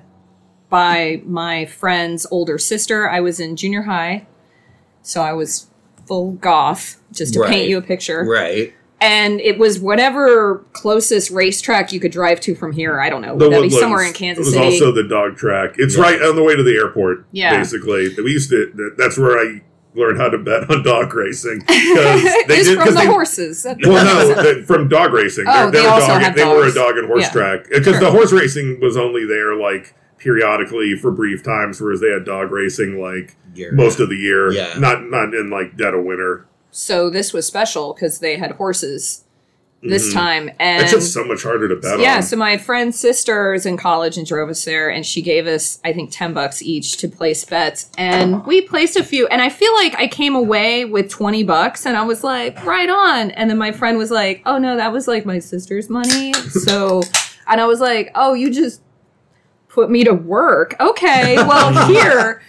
by 0.70 1.22
my 1.26 1.66
friend's 1.66 2.26
older 2.32 2.58
sister. 2.58 3.10
I 3.10 3.20
was 3.22 3.40
in 3.40 3.56
junior 3.56 3.84
high, 3.84 4.26
so 5.02 5.22
I 5.22 5.34
was 5.34 5.68
full 6.08 6.32
goth, 6.34 7.00
just 7.14 7.34
to 7.36 7.40
Right. 7.42 7.50
paint 7.52 7.70
you 7.70 7.78
a 7.78 7.82
picture. 7.82 8.26
right. 8.26 8.74
And 9.04 9.42
it 9.42 9.58
was 9.60 9.80
whatever 9.80 10.66
closest 10.72 11.30
racetrack 11.30 11.92
you 11.92 12.00
could 12.00 12.12
drive 12.14 12.40
to 12.42 12.56
from 12.56 12.72
here. 12.72 13.02
I 13.02 13.10
don't 13.10 13.22
know. 13.22 13.38
The 13.38 13.50
Would 13.50 13.62
be 13.64 13.70
somewhere 13.70 14.04
in 14.04 14.14
Kansas 14.14 14.46
It 14.46 14.50
was 14.50 14.54
City? 14.54 14.66
also 14.66 14.92
the 14.94 15.04
dog 15.04 15.36
track. 15.36 15.76
It's 15.78 15.98
Yeah. 15.98 16.04
right 16.04 16.22
on 16.22 16.36
the 16.38 16.44
way 16.44 16.56
to 16.56 16.64
the 16.64 16.76
airport. 16.78 17.26
Yeah. 17.32 17.58
basically, 17.58 18.10
we 18.18 18.32
used 18.32 18.50
to. 18.52 18.94
That's 18.98 19.18
where 19.18 19.38
I 19.38 19.62
learned 19.96 20.20
how 20.20 20.30
to 20.30 20.38
bet 20.38 20.70
on 20.72 20.84
dog 20.84 21.14
racing 21.14 21.60
because 21.60 22.24
it's 22.50 22.70
from 22.70 22.94
the 22.96 23.02
they, 23.02 23.06
horses. 23.06 23.62
That- 23.64 23.78
Well, 23.86 24.06
no, 24.06 24.42
that- 24.42 24.66
from 24.66 24.88
dog 24.88 25.12
racing. 25.14 25.46
Oh, 25.48 25.70
they 25.70 25.82
were 25.82 25.88
also 25.90 26.08
dog, 26.08 26.22
have 26.22 26.36
they 26.36 26.46
were 26.46 26.66
a 26.68 26.74
dog 26.74 26.98
and 26.98 27.06
horse 27.08 27.24
Yeah. 27.24 27.32
track 27.32 27.66
because 27.70 27.86
Sure. 27.86 28.00
the 28.00 28.12
horse 28.12 28.32
racing 28.32 28.80
was 28.82 28.96
only 28.98 29.26
there 29.26 29.54
like 29.56 29.94
periodically 30.18 30.96
for 30.96 31.12
brief 31.12 31.44
times, 31.44 31.82
whereas 31.82 32.00
they 32.00 32.10
had 32.10 32.24
dog 32.26 32.52
racing 32.52 33.00
like 33.02 33.36
most 33.74 34.00
of 34.00 34.10
the 34.10 34.16
year. 34.16 34.52
Yeah. 34.52 34.80
not 34.80 35.10
not 35.10 35.34
in 35.36 35.50
like 35.50 35.76
dead 35.78 35.94
of 35.94 36.04
winter. 36.06 36.46
So 36.76 37.10
this 37.10 37.32
was 37.34 37.46
special 37.46 37.94
because 37.94 38.20
they 38.20 38.36
had 38.38 38.52
horses 38.54 39.24
this 39.86 40.10
Mhm. 40.10 40.14
time, 40.14 40.50
and 40.62 40.82
It's 40.82 40.92
just 40.94 41.12
so 41.14 41.26
much 41.26 41.44
harder 41.44 41.68
to 41.68 41.76
bet 41.76 42.00
yeah, 42.00 42.16
on. 42.16 42.24
so 42.24 42.38
my 42.38 42.56
friend's 42.58 42.98
sister 42.98 43.54
is 43.54 43.66
in 43.66 43.76
college 43.76 44.18
and 44.18 44.26
drove 44.26 44.50
us 44.50 44.64
there, 44.64 44.90
and 44.90 45.06
she 45.06 45.22
gave 45.22 45.46
us, 45.46 45.80
I 45.84 45.92
think, 45.92 46.10
10 46.10 46.32
bucks 46.34 46.62
each 46.62 46.96
to 46.98 47.10
place 47.10 47.44
bets. 47.44 47.90
And 47.98 48.46
we 48.46 48.62
placed 48.62 48.96
a 48.96 49.04
few, 49.04 49.28
and 49.28 49.42
I 49.42 49.50
feel 49.50 49.74
like 49.76 49.94
I 50.00 50.08
came 50.08 50.36
away 50.36 50.86
with 50.86 51.10
20 51.10 51.44
bucks, 51.44 51.86
and 51.86 51.98
I 51.98 52.04
was 52.04 52.24
like, 52.24 52.66
right 52.66 52.90
on. 52.90 53.32
And 53.32 53.50
then 53.50 53.58
my 53.58 53.74
friend 53.74 53.98
was 53.98 54.10
like, 54.10 54.42
oh 54.46 54.58
no, 54.58 54.78
that 54.78 54.94
was 54.94 55.06
like 55.08 55.26
my 55.26 55.40
sister's 55.40 55.90
money. 55.90 56.32
So, 56.34 57.04
and 57.48 57.60
I 57.60 57.66
was 57.66 57.82
like, 57.82 58.10
oh, 58.16 58.34
you 58.36 58.52
just 58.52 58.80
put 59.68 59.90
me 59.92 60.06
to 60.06 60.14
work. 60.14 60.76
Okay, 60.80 61.36
well, 61.36 61.88
here, 61.94 62.42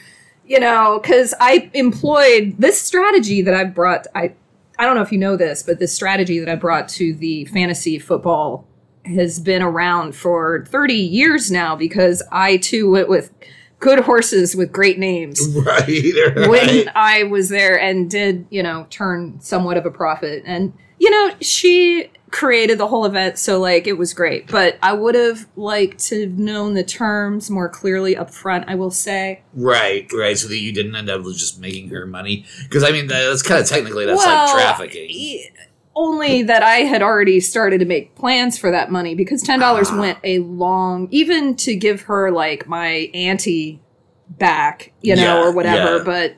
you 0.46 0.60
know, 0.60 1.00
because 1.02 1.34
I 1.40 1.70
employed 1.74 2.56
this 2.58 2.80
strategy 2.80 3.42
that 3.42 3.54
I 3.54 3.64
brought. 3.64 4.06
I, 4.14 4.34
I 4.78 4.84
don't 4.84 4.96
know 4.96 5.02
if 5.02 5.12
you 5.12 5.18
know 5.18 5.36
this, 5.36 5.62
but 5.62 5.78
this 5.78 5.94
strategy 5.94 6.38
that 6.40 6.48
I 6.48 6.56
brought 6.56 6.88
to 6.90 7.14
the 7.14 7.44
fantasy 7.46 7.98
football 7.98 8.66
has 9.04 9.38
been 9.38 9.62
around 9.62 10.16
for 10.16 10.64
30 10.68 10.94
years 10.94 11.50
now 11.50 11.76
because 11.76 12.22
I 12.32 12.56
too 12.56 12.90
went 12.90 13.08
with 13.08 13.30
good 13.78 14.00
horses 14.00 14.56
with 14.56 14.72
great 14.72 14.98
names 14.98 15.46
Right. 15.64 16.12
right. 16.36 16.48
when 16.48 16.90
I 16.94 17.24
was 17.24 17.50
there 17.50 17.78
and 17.78 18.10
did, 18.10 18.46
you 18.50 18.62
know, 18.62 18.86
turn 18.90 19.38
somewhat 19.40 19.76
of 19.76 19.84
a 19.84 19.90
profit. 19.90 20.42
And, 20.46 20.72
you 20.98 21.10
know, 21.10 21.34
she 21.40 22.10
created 22.34 22.78
the 22.78 22.86
whole 22.88 23.04
event, 23.06 23.38
so 23.38 23.58
like 23.60 23.86
it 23.86 23.94
was 23.96 24.12
great. 24.12 24.48
But 24.50 24.76
I 24.82 24.92
would 24.92 25.14
have 25.14 25.46
liked 25.56 26.00
to 26.08 26.22
have 26.22 26.38
known 26.38 26.74
the 26.74 26.82
terms 26.84 27.48
more 27.48 27.68
clearly 27.68 28.16
up 28.16 28.30
front, 28.30 28.64
I 28.68 28.74
will 28.74 28.90
say. 28.90 29.42
Right, 29.54 30.10
right. 30.12 30.36
So 30.36 30.48
that 30.48 30.58
you 30.58 30.72
didn't 30.72 30.96
end 30.96 31.08
up 31.08 31.22
just 31.24 31.60
making 31.60 31.88
her 31.90 32.06
money, 32.06 32.44
because 32.64 32.82
I 32.84 32.90
mean 32.90 33.06
that's 33.06 33.42
kind 33.42 33.60
of 33.62 33.68
technically 33.68 34.04
that's 34.04 34.24
like 34.26 34.52
trafficking. 34.52 35.06
e- 35.08 35.48
Only 35.96 36.42
that 36.42 36.62
I 36.64 36.78
had 36.78 37.02
already 37.02 37.38
started 37.38 37.78
to 37.78 37.84
make 37.84 38.16
plans 38.16 38.58
for 38.58 38.70
that 38.72 38.90
money 38.90 39.14
because 39.14 39.40
ten 39.42 39.60
dollars 39.60 39.88
Ah. 39.92 40.00
went 40.00 40.18
a 40.24 40.40
long, 40.40 41.06
even 41.12 41.54
to 41.56 41.76
give 41.76 42.02
her 42.02 42.32
like 42.32 42.66
my 42.66 43.08
auntie 43.14 43.80
back, 44.28 44.92
you 45.02 45.14
know, 45.14 45.22
Yeah, 45.22 45.44
or 45.44 45.52
whatever. 45.52 45.98
yeah. 45.98 46.02
But 46.04 46.34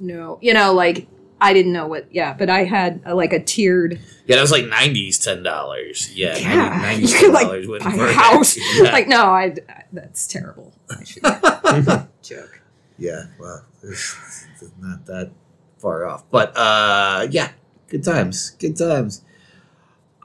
no, 0.00 0.38
you 0.40 0.54
know, 0.54 0.72
like 0.72 1.06
I 1.40 1.52
didn't 1.52 1.72
know 1.72 1.86
what. 1.86 2.12
Yeah, 2.14 2.34
but 2.34 2.48
I 2.48 2.64
had 2.64 3.02
a, 3.04 3.14
like 3.14 3.32
a 3.32 3.42
tiered. 3.42 4.00
Yeah, 4.26 4.36
that 4.36 4.42
was 4.42 4.52
like 4.52 4.66
nineties 4.66 5.18
ten 5.18 5.42
dollars. 5.42 6.10
Yeah, 6.14 6.36
Yeah, 6.36 6.68
nineties 6.80 7.12
you 7.12 7.18
ten 7.18 7.32
could 7.32 7.40
dollars 7.42 7.66
like 7.66 7.82
buy 7.84 8.08
a 8.08 8.12
house. 8.12 8.56
Yeah. 8.76 8.92
Like 8.92 9.08
no, 9.08 9.26
I. 9.26 9.54
That's 9.92 10.26
terrible. 10.26 10.72
I 10.90 11.04
should 11.04 11.22
joke. 12.22 12.60
Yeah, 12.98 13.24
well, 13.40 13.64
it's, 13.82 14.46
it's 14.60 14.70
not 14.80 15.04
that 15.06 15.32
far 15.78 16.06
off, 16.06 16.24
but 16.30 16.56
uh, 16.56 17.26
yeah, 17.30 17.50
good 17.88 18.04
times, 18.04 18.50
good 18.58 18.76
times. 18.76 19.22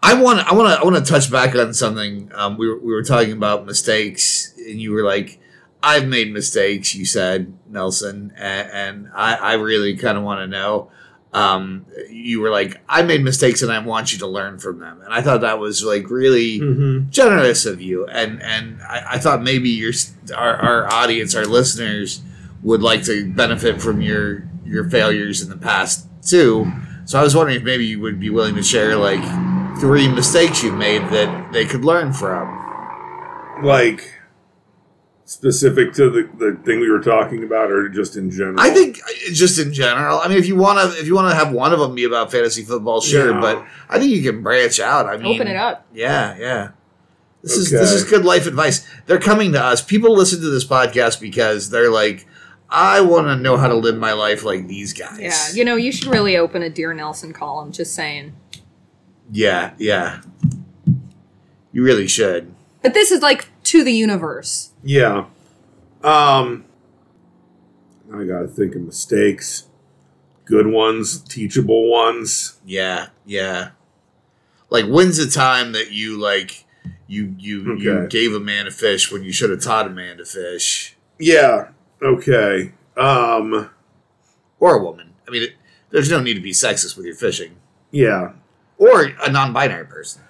I 0.02 0.22
want, 0.22 0.40
I 0.40 0.54
want 0.54 0.70
to, 0.74 0.80
I 0.80 0.84
want 0.84 1.04
to 1.04 1.12
touch 1.12 1.30
back 1.32 1.56
on 1.56 1.74
something. 1.74 2.32
Um, 2.34 2.58
we 2.58 2.70
were, 2.70 2.80
we 2.80 2.94
were 2.94 3.04
talking 3.04 3.34
about 3.34 3.66
mistakes, 3.66 4.54
and 4.58 4.80
you 4.80 4.92
were 4.94 5.04
like, 5.04 5.40
"I've 5.82 6.08
made 6.08 6.32
mistakes." 6.34 6.94
You 6.96 7.06
said 7.06 7.54
Nelson, 7.70 8.34
and, 8.38 8.70
and 8.72 9.10
I, 9.14 9.36
I 9.36 9.54
really 9.54 9.96
kind 9.98 10.18
of 10.18 10.24
want 10.24 10.40
to 10.42 10.48
know. 10.48 10.92
Um, 11.32 11.86
you 12.10 12.42
were 12.42 12.50
like, 12.50 12.82
"I 12.90 13.04
made 13.04 13.24
mistakes, 13.24 13.62
and 13.62 13.72
I 13.72 13.78
want 13.80 14.12
you 14.14 14.20
to 14.20 14.28
learn 14.28 14.58
from 14.58 14.80
them," 14.80 15.02
and 15.04 15.14
I 15.14 15.22
thought 15.22 15.42
that 15.42 15.60
was 15.60 15.84
like 15.84 16.10
really 16.10 16.60
Mm-hmm. 16.60 17.10
generous 17.12 17.66
of 17.66 17.82
you, 17.82 18.08
and 18.08 18.42
and 18.42 18.82
I, 18.82 19.04
I 19.12 19.18
thought 19.20 19.44
maybe 19.44 19.70
your 19.70 19.94
our, 20.36 20.56
our 20.56 20.92
audience, 20.92 21.36
our 21.36 21.46
listeners, 21.46 22.22
would 22.64 22.82
like 22.82 23.04
to 23.04 23.32
benefit 23.32 23.80
from 23.82 24.02
your 24.02 24.50
your 24.66 24.90
failures 24.90 25.42
in 25.44 25.50
the 25.50 25.58
past 25.58 26.08
too. 26.24 26.72
So 27.06 27.20
I 27.20 27.24
was 27.24 27.36
wondering 27.36 27.58
if 27.58 27.64
maybe 27.64 27.86
you 27.86 28.00
would 28.02 28.20
be 28.20 28.30
willing 28.30 28.56
to 28.56 28.64
share 28.64 28.96
like 28.96 29.22
three 29.80 30.08
mistakes 30.08 30.62
you've 30.64 30.76
made 30.78 31.04
that 31.10 31.54
they 31.54 31.66
could 31.66 31.86
learn 31.86 32.12
from. 32.12 32.48
Like 33.64 34.14
specific 35.30 35.94
to 35.94 36.10
the, 36.10 36.28
the 36.40 36.60
thing 36.64 36.80
we 36.80 36.90
were 36.90 37.00
talking 37.00 37.44
about, 37.44 37.70
or 37.70 37.88
just 37.88 38.18
in 38.18 38.32
general. 38.32 38.60
I 38.60 38.72
think 38.72 39.00
uh, 39.04 39.32
just 39.32 39.60
in 39.60 39.72
general. 39.72 40.18
I 40.18 40.28
mean, 40.28 40.40
if 40.40 40.48
you 40.48 40.56
want 40.56 40.80
to, 40.80 41.00
if 41.00 41.06
you 41.06 41.14
want 41.14 41.30
to 41.30 41.36
have 41.36 41.54
one 41.54 41.72
of 41.72 41.78
them 41.78 41.94
be 41.94 42.04
about 42.04 42.32
fantasy 42.32 42.64
football, 42.64 43.00
sure. 43.00 43.34
Yeah. 43.34 43.40
But 43.40 43.64
I 43.90 44.00
think 44.00 44.12
you 44.12 44.24
can 44.24 44.42
branch 44.42 44.80
out. 44.80 45.06
I 45.06 45.18
mean, 45.18 45.36
Open 45.36 45.48
it 45.48 45.56
up. 45.56 45.86
Yeah, 45.94 46.36
yeah. 46.38 46.72
This 47.44 47.54
is 47.54 47.70
this 47.70 47.92
is 47.92 48.04
good 48.06 48.26
life 48.26 48.48
advice. 48.48 48.88
They're 49.06 49.20
coming 49.20 49.52
to 49.54 49.64
us. 49.64 49.84
People 49.84 50.16
listen 50.16 50.42
to 50.42 50.50
this 50.50 50.66
podcast 50.66 51.22
because 51.22 51.70
they're 51.70 51.92
like, 51.92 52.26
I 52.68 53.02
want 53.02 53.28
to 53.28 53.36
know 53.36 53.56
how 53.56 53.68
to 53.68 53.76
live 53.76 53.98
my 53.98 54.14
life 54.14 54.44
like 54.44 54.68
these 54.68 54.94
guys. 54.94 55.20
Yeah, 55.20 55.52
you 55.54 55.64
know, 55.64 55.76
you 55.76 55.92
should 55.92 56.08
really 56.08 56.38
open 56.38 56.64
a 56.64 56.72
Dear 56.72 56.94
Nelson 56.96 57.34
column. 57.34 57.72
Just 57.72 57.94
saying. 57.94 58.34
yeah, 59.32 59.74
yeah. 59.78 60.22
You 61.72 61.84
really 61.84 62.08
should. 62.08 62.56
But 62.82 62.94
this 62.94 63.12
is 63.12 63.22
like 63.22 63.50
to 63.64 63.84
the 63.84 63.92
universe. 63.94 64.72
Yeah. 64.84 65.26
Um 66.04 66.66
I 68.14 68.24
gotta 68.24 68.48
think 68.48 68.76
of 68.76 68.82
mistakes. 68.82 69.68
Good 70.46 70.68
ones, 70.68 71.22
teachable 71.22 71.90
ones. 71.90 72.60
Yeah, 72.66 73.10
yeah. 73.26 73.72
Like, 74.72 74.86
when's 74.86 75.18
the 75.18 75.30
time 75.30 75.74
that 75.74 75.92
you 75.92 76.18
like 76.18 76.66
you 77.08 77.36
you 77.38 77.78
you 77.78 78.08
gave 78.08 78.34
a 78.34 78.40
man 78.40 78.68
a 78.68 78.72
fish 78.72 79.12
when 79.12 79.24
you 79.24 79.32
should 79.32 79.50
have 79.50 79.62
taught 79.62 79.88
a 79.88 79.90
man 79.90 80.18
to 80.18 80.26
fish 80.26 80.96
Yeah. 81.20 81.70
Okay. 82.02 82.74
Um 82.98 83.70
or 84.60 84.76
a 84.76 84.84
woman? 84.84 85.14
I 85.28 85.32
mean, 85.32 85.44
it, 85.44 85.54
there's 85.92 86.10
no 86.10 86.20
need 86.22 86.36
to 86.36 86.42
be 86.42 86.52
sexist 86.52 86.98
with 86.98 87.06
your 87.06 87.16
fishing 87.16 87.58
yeah. 87.92 88.34
or 88.78 89.04
a 89.04 89.32
non-binary 89.32 89.86
person. 89.86 90.22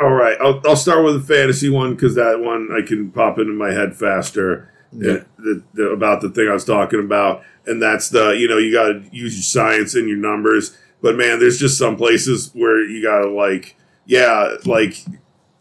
All 0.00 0.10
right. 0.12 0.36
I'll 0.40 0.60
I'll 0.64 0.76
start 0.76 1.04
with 1.04 1.16
a 1.16 1.20
fantasy 1.20 1.68
one 1.68 1.94
because 1.94 2.14
that 2.14 2.40
one 2.40 2.68
I 2.72 2.86
can 2.86 3.10
pop 3.10 3.38
into 3.38 3.52
my 3.52 3.72
head 3.72 3.96
faster. 3.96 4.72
Yeah. 4.92 5.10
uh, 5.10 5.24
the, 5.38 5.62
the, 5.74 5.90
about 5.90 6.22
the 6.22 6.30
thing 6.30 6.48
I 6.48 6.54
was 6.54 6.64
talking 6.64 7.00
about, 7.00 7.42
and 7.66 7.82
that's 7.82 8.08
the 8.08 8.30
you 8.30 8.48
know 8.48 8.58
you 8.58 8.72
got 8.72 8.88
to 8.88 9.04
use 9.14 9.34
your 9.34 9.42
science 9.42 9.94
and 9.94 10.08
your 10.08 10.16
numbers. 10.16 10.76
But 11.02 11.16
man, 11.16 11.40
there's 11.40 11.58
just 11.58 11.78
some 11.78 11.96
places 11.96 12.50
where 12.54 12.82
you 12.82 13.02
got 13.02 13.22
to 13.22 13.30
like, 13.30 13.76
yeah, 14.06 14.54
like 14.64 15.04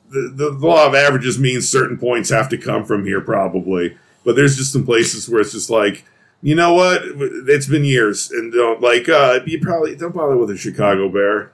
the, 0.09 0.31
the 0.33 0.51
the 0.51 0.67
law 0.67 0.87
of 0.87 0.95
averages 0.95 1.39
means 1.39 1.67
certain 1.67 1.97
points 1.97 2.29
have 2.29 2.49
to 2.49 2.57
come 2.57 2.85
from 2.85 3.05
here 3.05 3.21
probably. 3.21 3.97
But 4.23 4.35
there's 4.35 4.57
just 4.57 4.71
some 4.73 4.85
places 4.85 5.27
where 5.29 5.41
it's 5.41 5.53
just 5.53 5.69
like, 5.69 6.05
you 6.41 6.53
know 6.53 6.73
what, 6.73 7.01
it's 7.03 7.67
been 7.67 7.85
years, 7.85 8.29
and 8.29 8.53
don't 8.53 8.81
like 8.81 9.09
uh, 9.09 9.39
you 9.45 9.59
probably 9.59 9.95
don't 9.95 10.13
bother 10.13 10.37
with 10.37 10.51
a 10.51 10.57
Chicago 10.57 11.09
Bear. 11.09 11.51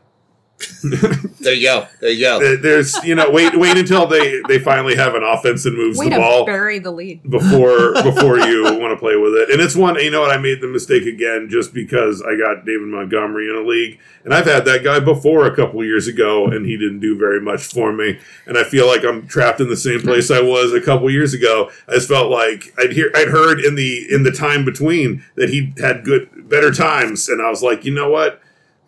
There 1.44 1.54
you 1.54 1.68
go. 1.68 1.88
There 2.00 2.10
you 2.10 2.22
go. 2.22 2.56
There's 2.58 2.96
you 3.04 3.16
know 3.16 3.30
wait 3.30 3.58
wait 3.60 3.76
until 3.76 4.08
they 4.08 4.40
they 4.48 4.60
finally 4.60 4.96
have 4.96 5.14
an 5.14 5.24
offense 5.24 5.66
and 5.66 5.76
moves 5.76 6.00
Way 6.00 6.06
the 6.06 6.16
to 6.16 6.22
ball 6.22 6.46
bury 6.46 6.80
the 6.80 6.92
lead. 6.92 7.22
before 7.30 7.94
before 8.04 8.40
you 8.40 8.64
want 8.80 8.92
to 8.94 8.98
play 8.98 9.18
with 9.18 9.34
it. 9.36 9.50
And 9.50 9.62
it's 9.62 9.76
one 9.76 9.96
you 9.96 10.10
know 10.10 10.22
what 10.22 10.32
I 10.32 10.38
made 10.38 10.62
the 10.62 10.68
mistake 10.68 11.06
again 11.06 11.48
just 11.50 11.74
because 11.74 12.22
I 12.22 12.38
got 12.38 12.66
David 12.66 12.88
Montgomery 12.88 13.50
in 13.50 13.56
a 13.58 13.68
league, 13.68 14.00
and 14.24 14.34
I've 14.34 14.46
had 14.46 14.64
that 14.66 14.84
guy 14.86 15.02
before 15.02 15.46
a 15.46 15.54
couple 15.54 15.84
years 15.84 16.08
ago, 16.08 16.46
and 16.48 16.66
he 16.66 16.78
didn't 16.78 17.02
do 17.02 17.18
very 17.18 17.42
much 17.42 17.64
for 17.64 17.92
me. 17.92 18.20
And 18.46 18.58
I 18.58 18.64
feel 18.64 18.88
like 18.88 19.04
I'm 19.04 19.28
trapped 19.28 19.60
in 19.60 19.68
the 19.68 19.76
same 19.76 20.00
place 20.02 20.32
I 20.32 20.40
was 20.42 20.72
a 20.72 20.80
couple 20.80 21.10
years 21.12 21.34
ago. 21.34 21.70
I 21.90 21.96
just 21.96 22.08
felt 22.08 22.32
like 22.32 22.74
I'd 22.78 22.94
hear 22.94 23.12
I'd 23.16 23.28
heard 23.28 23.60
in 23.60 23.76
the 23.76 24.06
in 24.10 24.24
the 24.24 24.32
time 24.32 24.64
between 24.64 25.26
that 25.36 25.50
he 25.50 25.74
had 25.82 26.06
good 26.06 26.30
better 26.50 26.72
times, 26.72 27.28
and 27.28 27.42
I 27.42 27.50
was 27.50 27.62
like, 27.62 27.84
you 27.84 27.94
know 27.94 28.10
what. 28.10 28.40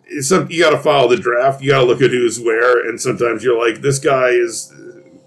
It's 0.06 0.28
some, 0.28 0.48
you 0.50 0.62
got 0.62 0.70
to 0.70 0.78
follow 0.78 1.08
the 1.08 1.16
draft. 1.16 1.60
You 1.62 1.70
got 1.70 1.80
to 1.80 1.84
look 1.86 2.00
at 2.00 2.10
who's 2.10 2.38
where, 2.40 2.88
and 2.88 3.00
sometimes 3.00 3.42
you're 3.42 3.58
like, 3.58 3.82
this 3.82 3.98
guy 3.98 4.28
is 4.28 4.72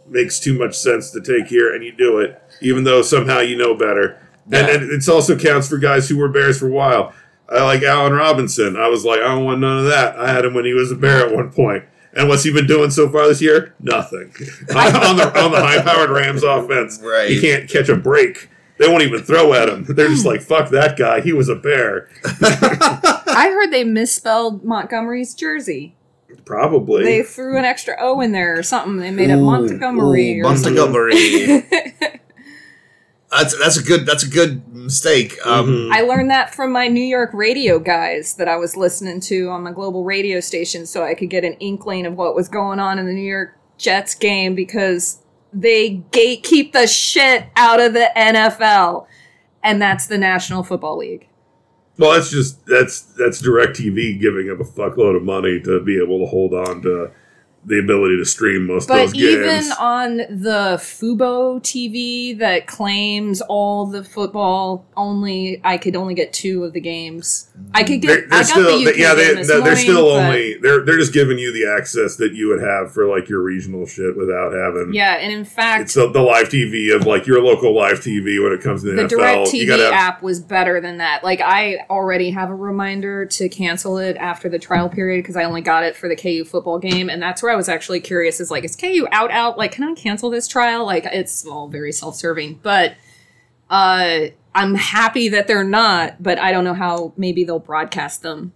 makes 0.08 0.40
too 0.40 0.58
much 0.58 0.76
sense 0.76 1.12
to 1.12 1.22
take 1.22 1.48
here, 1.48 1.74
and 1.74 1.84
you 1.84 1.92
do 1.92 2.18
it, 2.20 2.42
even 2.62 2.84
though 2.84 3.02
somehow 3.02 3.40
you 3.40 3.56
know 3.58 3.76
better. 3.76 4.20
Yeah. 4.50 4.60
And, 4.68 4.84
and 4.84 4.92
it 4.92 5.08
also 5.10 5.38
counts 5.38 5.68
for 5.70 5.78
guys 5.78 6.10
who 6.10 6.18
were 6.18 6.30
Bears 6.30 6.58
for 6.60 6.68
a 6.68 6.72
while. 6.72 7.14
I 7.50 7.64
like 7.64 7.84
Allen 7.84 8.14
Robinson. 8.14 8.76
I 8.78 8.88
was 8.88 9.04
like, 9.06 9.20
I 9.20 9.28
don't 9.28 9.46
want 9.46 9.60
none 9.60 9.80
of 9.80 9.86
that. 9.86 10.18
I 10.18 10.32
had 10.32 10.46
him 10.46 10.54
when 10.54 10.66
he 10.66 10.74
was 10.74 10.92
a 10.92 10.96
Bear 10.96 11.26
at 11.28 11.34
one 11.36 11.52
point. 11.52 11.84
And 12.14 12.28
what's 12.28 12.44
he 12.44 12.52
been 12.52 12.66
doing 12.68 12.90
so 12.90 13.08
far 13.10 13.28
this 13.28 13.42
year? 13.42 13.76
Nothing. 13.80 14.34
on, 14.76 14.96
on 14.96 15.18
the 15.18 15.40
on 15.44 15.52
the 15.52 15.60
high 15.62 15.82
powered 15.82 16.10
Rams 16.10 16.42
offense, 16.44 17.00
Right. 17.04 17.30
he 17.30 17.40
can't 17.42 17.70
catch 17.70 17.90
a 17.90 17.96
break. 17.96 18.50
They 18.78 18.88
won't 18.88 19.04
even 19.04 19.22
throw 19.22 19.54
at 19.54 19.68
him. 19.70 19.84
They're 19.84 20.08
just 20.08 20.26
like, 20.26 20.42
fuck 20.42 20.70
that 20.70 20.98
guy. 20.98 21.22
He 21.22 21.34
was 21.34 21.50
a 21.50 21.56
Bear. 21.56 22.10
I 23.40 23.50
heard 23.50 23.72
they 23.72 23.84
misspelled 23.84 24.64
Montgomery's 24.64 25.34
jersey. 25.34 25.96
Probably. 26.46 27.04
They 27.04 27.24
threw 27.24 27.58
an 27.58 27.66
extra 27.66 27.96
O 28.00 28.20
in 28.22 28.32
there 28.34 28.58
or 28.58 28.64
something. 28.64 28.98
They 28.98 29.12
made 29.12 29.30
it 29.30 29.38
Ooh, 29.38 29.46
Montgomery 29.46 30.40
ooh, 30.40 30.46
or. 30.46 30.54
Montgomery. 30.54 31.64
that's 33.32 33.58
that's 33.60 33.78
a 33.78 33.84
good 33.84 34.06
that's 34.06 34.24
a 34.24 34.30
good 34.30 34.68
mistake. 34.74 35.38
Um, 35.46 35.68
Mhm. 35.68 35.92
I 35.94 36.02
learned 36.02 36.30
that 36.32 36.54
from 36.54 36.72
my 36.72 36.88
New 36.88 37.04
York 37.04 37.30
radio 37.34 37.80
guys 37.80 38.34
that 38.36 38.48
I 38.48 38.58
was 38.58 38.76
listening 38.76 39.20
to 39.22 39.50
on 39.50 39.64
my 39.64 39.72
global 39.72 40.04
radio 40.04 40.40
station 40.40 40.86
so 40.86 41.04
I 41.04 41.14
could 41.14 41.30
get 41.30 41.46
an 41.46 41.54
inkling 41.54 42.06
of 42.06 42.16
what 42.16 42.36
was 42.36 42.50
going 42.50 42.80
on 42.80 43.00
in 43.00 43.06
the 43.06 43.14
New 43.14 43.22
York 43.30 43.56
Jets 43.78 44.16
game 44.16 44.54
because 44.56 45.20
they 45.54 46.04
gatekeep 46.12 46.74
the 46.74 46.88
shit 46.88 47.46
out 47.56 47.80
of 47.80 47.94
the 47.94 48.12
NFL. 48.18 49.08
And 49.64 49.82
that's 49.82 50.08
the 50.08 50.18
National 50.18 50.64
Football 50.64 50.98
League. 50.98 51.29
Well, 52.00 52.14
that's 52.14 52.32
just 52.32 52.66
that's 52.66 53.02
that's 53.02 53.42
Directv 53.42 54.22
giving 54.22 54.50
up 54.50 54.62
a 54.62 54.64
fuckload 54.64 55.18
of 55.18 55.24
money 55.24 55.60
to 55.60 55.82
be 55.84 56.02
able 56.02 56.20
to 56.20 56.26
hold 56.28 56.54
on 56.54 56.82
to 56.84 57.12
the 57.66 57.80
ability 57.80 58.18
to 58.18 58.26
stream 58.26 58.68
most 58.68 58.84
of 58.84 58.90
But 58.90 58.98
those 58.98 59.14
games. 59.14 59.68
even 59.68 59.72
on 59.80 60.18
the 60.18 60.78
Fubo 60.80 61.60
TV 61.62 62.38
that 62.40 62.68
claims 62.68 63.42
all 63.42 63.86
the 63.86 64.04
football 64.04 64.86
only, 64.96 65.62
I 65.64 65.78
could 65.78 65.96
only 65.96 66.14
get 66.14 66.32
two 66.34 66.64
of 66.64 66.74
the 66.74 66.82
games. 66.82 67.50
I 67.74 67.84
could 67.84 68.02
they're, 68.02 68.22
get. 68.22 68.30
they're 68.30 68.40
I 68.40 68.44
got 68.44 68.46
still 68.46 68.80
the 68.80 68.90
UK 68.90 68.98
yeah 68.98 69.14
they, 69.14 69.34
they're, 69.34 69.46
they're 69.46 69.60
morning, 69.60 69.76
still 69.78 70.10
only 70.10 70.58
they're 70.62 70.86
they're 70.86 70.98
just 70.98 71.14
giving 71.14 71.38
you 71.38 71.52
the 71.52 71.70
access 71.78 72.16
that 72.16 72.34
you 72.34 72.48
would 72.48 72.62
have 72.62 72.94
for 72.94 73.06
like 73.06 73.28
your 73.28 73.42
regional 73.42 73.86
shit 73.86 74.16
without 74.18 74.54
having 74.54 74.94
Yeah, 74.94 75.16
and 75.16 75.32
in 75.32 75.44
fact, 75.46 75.84
it's 75.84 75.94
the, 75.96 76.10
the 76.10 76.22
live 76.22 76.50
TV 76.50 76.96
of 76.96 77.06
like 77.06 77.28
your 77.28 77.44
local 77.44 77.76
live 77.76 78.00
TV 78.00 78.42
when 78.42 78.54
it 78.54 78.62
comes 78.62 78.84
to 78.84 78.90
the, 78.92 78.96
the 78.96 79.04
NFL. 79.04 79.10
direct 79.10 79.40
tv 79.52 79.70
have, 79.70 79.94
app 79.94 80.22
was 80.22 80.40
better 80.40 80.80
than 80.80 80.98
that 80.98 81.24
like 81.24 81.42
i 81.42 81.78
already 81.90 82.30
have 82.32 82.50
a 82.50 82.56
reminder 82.56 83.26
to 83.26 83.50
cancel 83.50 83.98
it 83.98 84.16
after 84.18 84.48
the 84.50 84.60
trial 84.60 84.90
period 84.90 85.22
because 85.22 85.36
i 85.36 85.44
only 85.44 85.62
got 85.62 85.84
it 85.84 85.96
for 85.96 86.08
the 86.08 86.16
ku 86.16 86.44
football 86.46 86.80
game 86.80 87.10
and 87.10 87.22
that's 87.22 87.42
where 87.44 87.49
i 87.50 87.56
was 87.56 87.70
actually 87.70 88.00
curious 88.00 88.40
is 88.40 88.52
like 88.52 88.64
is 88.64 88.76
ku 88.76 89.08
out 89.12 89.32
out 89.32 89.58
like 89.58 89.72
can 89.72 89.84
i 89.84 89.94
cancel 89.94 90.30
this 90.30 90.48
trial 90.48 90.86
like 90.86 91.06
it's 91.06 91.46
all 91.46 91.68
very 91.68 91.92
self-serving 91.92 92.60
but 92.62 92.96
uh 93.70 94.22
i'm 94.56 94.76
happy 94.76 95.30
that 95.30 95.48
they're 95.48 95.64
not 95.64 96.22
but 96.22 96.40
i 96.40 96.52
don't 96.52 96.64
know 96.64 96.74
how 96.74 97.14
maybe 97.18 97.44
they'll 97.44 97.60
broadcast 97.60 98.22
them 98.22 98.52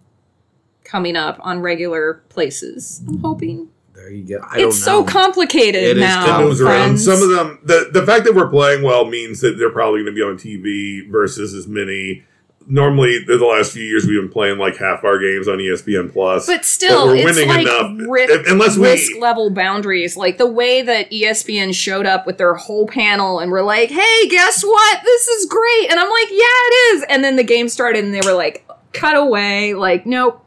coming 0.83 1.15
up 1.15 1.38
on 1.41 1.59
regular 1.59 2.23
places 2.29 3.01
i'm 3.07 3.19
hoping 3.19 3.69
there 3.93 4.09
you 4.12 4.23
go. 4.23 4.45
I 4.50 4.57
don't 4.57 4.69
it's 4.69 4.83
so 4.83 5.03
complicated 5.03 5.83
It 5.83 5.97
is 5.97 6.01
now 6.01 6.41
it 6.41 6.43
moves 6.43 6.59
around. 6.62 6.97
Some 6.97 7.21
of 7.21 7.29
them, 7.29 7.59
the 7.63 7.89
the 7.93 8.05
fact 8.05 8.25
that 8.25 8.33
we're 8.33 8.50
playing 8.50 8.83
well 8.83 9.05
means 9.05 9.39
that 9.41 9.57
they're 9.57 9.71
probably 9.71 10.03
going 10.03 10.13
to 10.13 10.19
be 10.19 10.21
on 10.23 10.35
TV 10.38 11.09
versus 11.12 11.53
as 11.53 11.67
many. 11.67 12.25
Normally, 12.67 13.20
the 13.25 13.38
the 13.38 13.46
last 13.46 13.74
few 13.74 13.84
years 13.84 14.05
we've 14.08 14.22
been 14.22 14.32
playing 14.32 14.58
like 14.58 14.77
half 14.77 15.03
our 15.03 15.20
games 15.20 15.48
on 15.48 15.58
ESPN 15.58 16.12
Plus. 16.12 16.46
But 16.46 16.63
still, 16.65 17.08
we're 17.08 17.15
it's 17.17 17.25
winning 17.25 17.50
like 17.50 17.62
enough. 17.67 18.48
unless 18.48 18.77
we- 18.77 18.89
risk 18.91 19.12
level 19.20 19.50
boundaries. 19.50 20.15
Like 20.15 20.38
the 20.38 20.48
way 20.50 20.82
that 20.82 21.12
ESPN 21.12 21.74
showed 21.75 22.05
up 22.05 22.25
with 22.25 22.38
their 22.38 22.53
whole 22.55 22.88
panel 22.88 23.39
and 23.39 23.51
were 23.51 23.63
like, 23.63 23.89
"Hey, 23.89 24.27
guess 24.29 24.63
what? 24.63 25.00
This 25.03 25.27
is 25.27 25.46
great." 25.46 25.91
And 25.91 26.00
I'm 26.00 26.10
like, 26.10 26.29
"Yeah, 26.29 26.38
it 26.39 26.96
is." 26.96 27.05
And 27.10 27.24
then 27.24 27.36
the 27.36 27.43
game 27.43 27.67
started, 27.70 28.03
and 28.03 28.13
they 28.13 28.22
were 28.22 28.34
like, 28.36 28.65
"Cut 28.93 29.17
away!" 29.17 29.74
Like, 29.74 30.05
nope. 30.05 30.39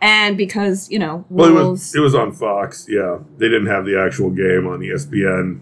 And 0.00 0.36
because 0.36 0.90
you 0.90 0.98
know, 0.98 1.24
Well, 1.30 1.48
it 1.48 1.52
was 1.70 1.94
it 1.94 2.00
was 2.00 2.14
on 2.14 2.32
Fox. 2.32 2.86
Yeah, 2.88 3.18
they 3.38 3.48
didn't 3.48 3.66
have 3.66 3.84
the 3.86 3.98
actual 3.98 4.30
game 4.30 4.66
on 4.66 4.80
ESPN. 4.80 5.60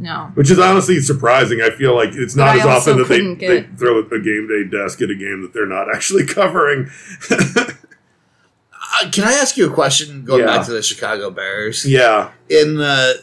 No. 0.00 0.30
Which 0.34 0.50
is 0.50 0.58
honestly 0.58 1.00
surprising. 1.00 1.60
I 1.62 1.70
feel 1.70 1.94
like 1.94 2.10
it's 2.12 2.34
not 2.36 2.56
But 2.56 2.60
as 2.60 2.66
often 2.66 2.98
that 2.98 3.08
they, 3.08 3.16
couldn't 3.18 3.38
they 3.38 3.62
throw 3.76 3.98
a 3.98 4.18
game 4.20 4.48
day 4.48 4.64
desk 4.64 5.00
at 5.02 5.10
a 5.10 5.14
game 5.14 5.42
that 5.42 5.52
they're 5.52 5.66
not 5.66 5.94
actually 5.94 6.26
covering. 6.38 6.88
Uh, 7.30 9.10
can 9.10 9.24
I 9.24 9.32
ask 9.34 9.56
you 9.56 9.70
a 9.70 9.72
question 9.74 10.24
going 10.24 10.40
Yeah. 10.40 10.46
back 10.56 10.66
to 10.66 10.72
the 10.72 10.82
Chicago 10.82 11.30
Bears? 11.30 11.84
yeah. 11.86 12.30
In 12.48 12.76
the 12.76 13.22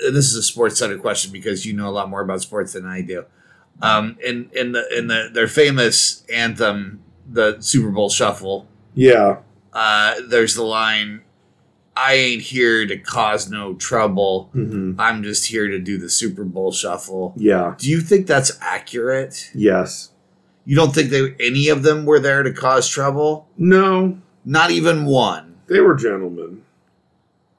and 0.00 0.14
this 0.14 0.26
is 0.26 0.34
a 0.36 0.42
sports 0.42 0.78
center 0.78 0.98
question 0.98 1.32
because 1.32 1.64
you 1.64 1.72
know 1.72 1.88
a 1.88 1.90
lot 1.92 2.08
more 2.10 2.20
about 2.20 2.40
sports 2.42 2.72
than 2.72 2.84
I 2.86 3.00
do. 3.00 3.24
Um, 3.82 4.16
in 4.24 4.50
in 4.54 4.72
the 4.72 4.86
in 4.96 5.08
the 5.08 5.30
their 5.32 5.48
famous 5.48 6.24
anthem, 6.32 7.02
the 7.30 7.56
Super 7.60 7.90
Bowl 7.90 8.08
Shuffle, 8.10 8.66
Yeah. 8.94 9.38
uh, 9.72 10.14
there's 10.28 10.54
the 10.54 10.62
line, 10.62 11.22
"I 11.96 12.14
ain't 12.14 12.42
here 12.42 12.86
to 12.86 12.96
cause 12.98 13.50
no 13.50 13.74
trouble. 13.74 14.50
hmm 14.52 14.94
I'm 14.98 15.22
just 15.22 15.46
here 15.46 15.68
to 15.68 15.78
do 15.78 15.98
the 15.98 16.10
Super 16.10 16.44
Bowl 16.44 16.72
Shuffle." 16.72 17.34
Yeah. 17.36 17.74
Do 17.78 17.88
you 17.88 18.00
think 18.00 18.26
that's 18.26 18.58
accurate? 18.60 19.50
Yes. 19.54 20.10
You 20.64 20.76
don't 20.76 20.94
think 20.94 21.10
they 21.10 21.34
any 21.38 21.68
of 21.68 21.82
them 21.82 22.06
were 22.06 22.18
there 22.20 22.42
to 22.42 22.52
cause 22.52 22.88
trouble? 22.88 23.48
No. 23.56 24.18
Not 24.44 24.70
even 24.70 25.04
one. 25.06 25.56
They 25.68 25.80
were 25.80 25.94
gentlemen. 25.94 26.62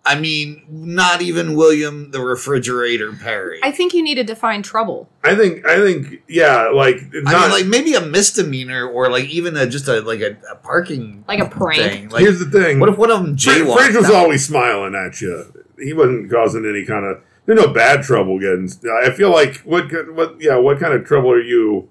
I 0.07 0.19
mean, 0.19 0.63
not 0.69 1.21
even 1.24 1.55
William 1.55 2.12
the 2.12 2.21
Refrigerator 2.21 3.12
Perry. 3.13 3.59
I 3.63 3.71
think 3.71 3.93
you 3.93 4.03
need 4.03 4.15
to 4.15 4.24
define 4.24 4.62
trouble. 4.62 5.09
I 5.24 5.35
think. 5.35 5.65
I 5.65 5.77
think. 5.77 6.21
Yeah. 6.27 6.69
Like. 6.69 6.97
I 7.25 7.31
Not, 7.31 7.41
mean, 7.41 7.51
like 7.51 7.65
maybe 7.65 7.95
a 7.95 8.01
misdemeanor 8.01 8.88
or 8.88 9.09
like 9.09 9.25
even 9.25 9.57
a, 9.57 9.65
just 9.65 9.88
a 9.88 10.01
like 10.01 10.21
a, 10.21 10.38
a 10.51 10.55
parking 10.57 11.24
Like 11.27 11.39
a 11.39 11.50
prank. 11.50 11.81
thing. 11.81 12.09
Like, 12.09 12.21
here's 12.21 12.39
the 12.39 12.45
thing. 12.51 12.79
what 12.79 12.89
if 12.89 12.97
one 12.97 13.09
of 13.12 13.17
them 13.24 13.38
Fridge 13.38 13.62
jaywalked? 13.63 13.95
was 13.95 14.07
That- 14.07 14.13
always 14.15 14.45
smiling 14.45 14.93
at 14.95 15.19
you. 15.21 15.51
He 15.79 15.91
wasn't 15.93 16.29
causing 16.31 16.65
any 16.65 16.85
kind 16.85 17.05
of. 17.05 17.21
There's 17.47 17.59
no 17.59 17.67
bad 17.74 18.01
trouble 18.03 18.39
getting. 18.39 18.69
I 19.03 19.12
feel 19.12 19.29
like 19.31 19.57
what 19.57 19.85
what 20.13 20.39
yeah 20.41 20.55
what 20.57 20.79
kind 20.79 20.93
of 20.93 21.05
trouble 21.05 21.31
are 21.31 21.41
you 21.41 21.89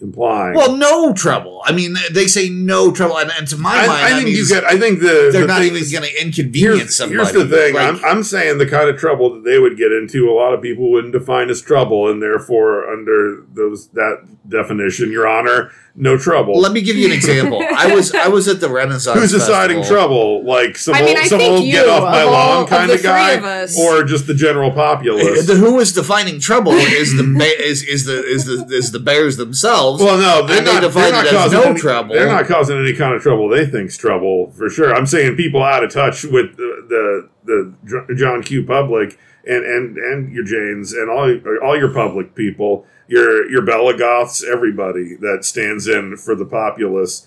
implying? 0.00 0.54
well, 0.54 0.76
no 0.76 1.12
trouble. 1.12 1.62
I 1.64 1.72
mean, 1.72 1.94
they 2.12 2.26
say 2.26 2.48
no 2.48 2.92
trouble, 2.92 3.18
and, 3.18 3.30
and 3.38 3.46
to 3.48 3.56
my 3.56 3.70
I, 3.82 3.86
mind, 3.86 4.04
I 4.04 4.22
think 4.22 4.36
you 4.36 4.46
get. 4.48 4.64
I 4.64 4.78
think 4.78 5.00
the 5.00 5.30
they're 5.32 5.42
the 5.42 5.46
not 5.46 5.58
thing 5.60 5.70
even 5.70 5.82
is- 5.82 5.92
going 5.92 6.04
to 6.04 6.22
inconvenience 6.22 6.78
Here's, 6.80 6.96
somebody. 6.96 7.18
here's 7.18 7.32
the 7.32 7.48
thing. 7.56 7.74
Like, 7.74 7.88
I'm, 7.88 8.04
I'm 8.04 8.22
saying 8.22 8.58
the 8.58 8.66
kind 8.66 8.88
of 8.88 8.98
trouble 8.98 9.34
that 9.34 9.44
they 9.44 9.58
would 9.58 9.76
get 9.76 9.92
into, 9.92 10.28
a 10.30 10.34
lot 10.34 10.52
of 10.54 10.60
people 10.62 10.90
wouldn't 10.90 11.12
define 11.12 11.50
as 11.50 11.60
trouble, 11.62 12.10
and 12.10 12.22
therefore, 12.22 12.90
under 12.92 13.44
those 13.52 13.88
that 13.88 14.26
definition, 14.48 15.10
Your 15.12 15.26
Honor, 15.28 15.70
no 15.96 16.18
trouble. 16.18 16.58
let 16.58 16.72
me 16.72 16.80
give 16.82 16.96
you 16.96 17.06
an 17.06 17.12
example. 17.12 17.62
I 17.76 17.94
was 17.94 18.12
I 18.14 18.28
was 18.28 18.48
at 18.48 18.60
the 18.60 18.68
Renaissance. 18.68 19.18
Who's 19.18 19.30
deciding 19.32 19.78
Festival. 19.78 19.96
trouble? 19.98 20.44
Like 20.44 20.76
some 20.76 20.94
I 20.94 21.00
mean, 21.02 21.10
old, 21.10 21.18
I 21.18 21.26
some 21.28 21.38
think 21.38 21.52
old 21.52 21.64
you, 21.64 21.72
get 21.72 21.88
off 21.88 22.02
my 22.02 22.22
of 22.22 22.30
lawn 22.30 22.62
of 22.64 22.68
kind 22.68 22.90
the 22.90 22.94
of 22.94 23.02
guy, 23.02 23.28
three 23.36 23.38
of 23.38 23.44
us. 23.44 23.78
or 23.78 24.02
just 24.04 24.26
the 24.26 24.34
general 24.34 24.72
populace? 24.72 25.46
The 25.46 25.54
who 25.54 25.78
is 25.78 25.92
defining 25.92 26.40
trouble 26.40 26.72
is 26.72 27.16
the 27.16 27.22
ba- 27.22 27.62
is 27.62 27.82
is 27.84 28.04
the 28.06 28.24
is 28.24 28.44
the 28.46 28.66
is 28.74 28.90
the 28.92 28.98
Bears 29.00 29.36
themselves. 29.36 30.02
Well, 30.02 30.18
no, 30.18 30.46
they're 30.46 30.58
And 30.58 30.66
they 30.66 30.72
not, 30.74 30.80
define 30.82 31.02
they're 31.04 31.12
not 31.12 31.26
it 31.26 31.28
as 31.28 31.34
causing 31.34 31.60
no 31.60 31.64
any, 31.70 31.80
trouble. 31.80 32.14
They're 32.14 32.26
not 32.26 32.46
causing 32.46 32.78
any 32.78 32.92
kind 32.94 33.14
of 33.14 33.22
trouble 33.22 33.48
they 33.48 33.66
think's 33.66 33.96
trouble 33.96 34.50
for 34.52 34.68
sure. 34.68 34.94
I'm 34.94 35.06
saying 35.06 35.36
people 35.36 35.62
out 35.62 35.84
of 35.84 35.92
touch 35.92 36.24
with 36.24 36.56
the 36.56 37.28
the, 37.44 37.74
the 37.84 38.14
John 38.16 38.42
Q 38.42 38.64
public 38.64 39.18
and 39.46 39.64
and 39.64 39.96
and 39.98 40.32
your 40.32 40.44
Janes 40.44 40.92
and 40.92 41.10
all 41.10 41.38
all 41.62 41.76
your 41.78 41.92
public 41.92 42.34
people, 42.34 42.86
your 43.08 43.48
your 43.50 43.62
Bella 43.62 43.96
Goths, 43.96 44.42
everybody 44.44 45.16
that 45.16 45.44
stands 45.44 45.86
in 45.86 46.16
for 46.16 46.34
the 46.34 46.46
populace. 46.46 47.26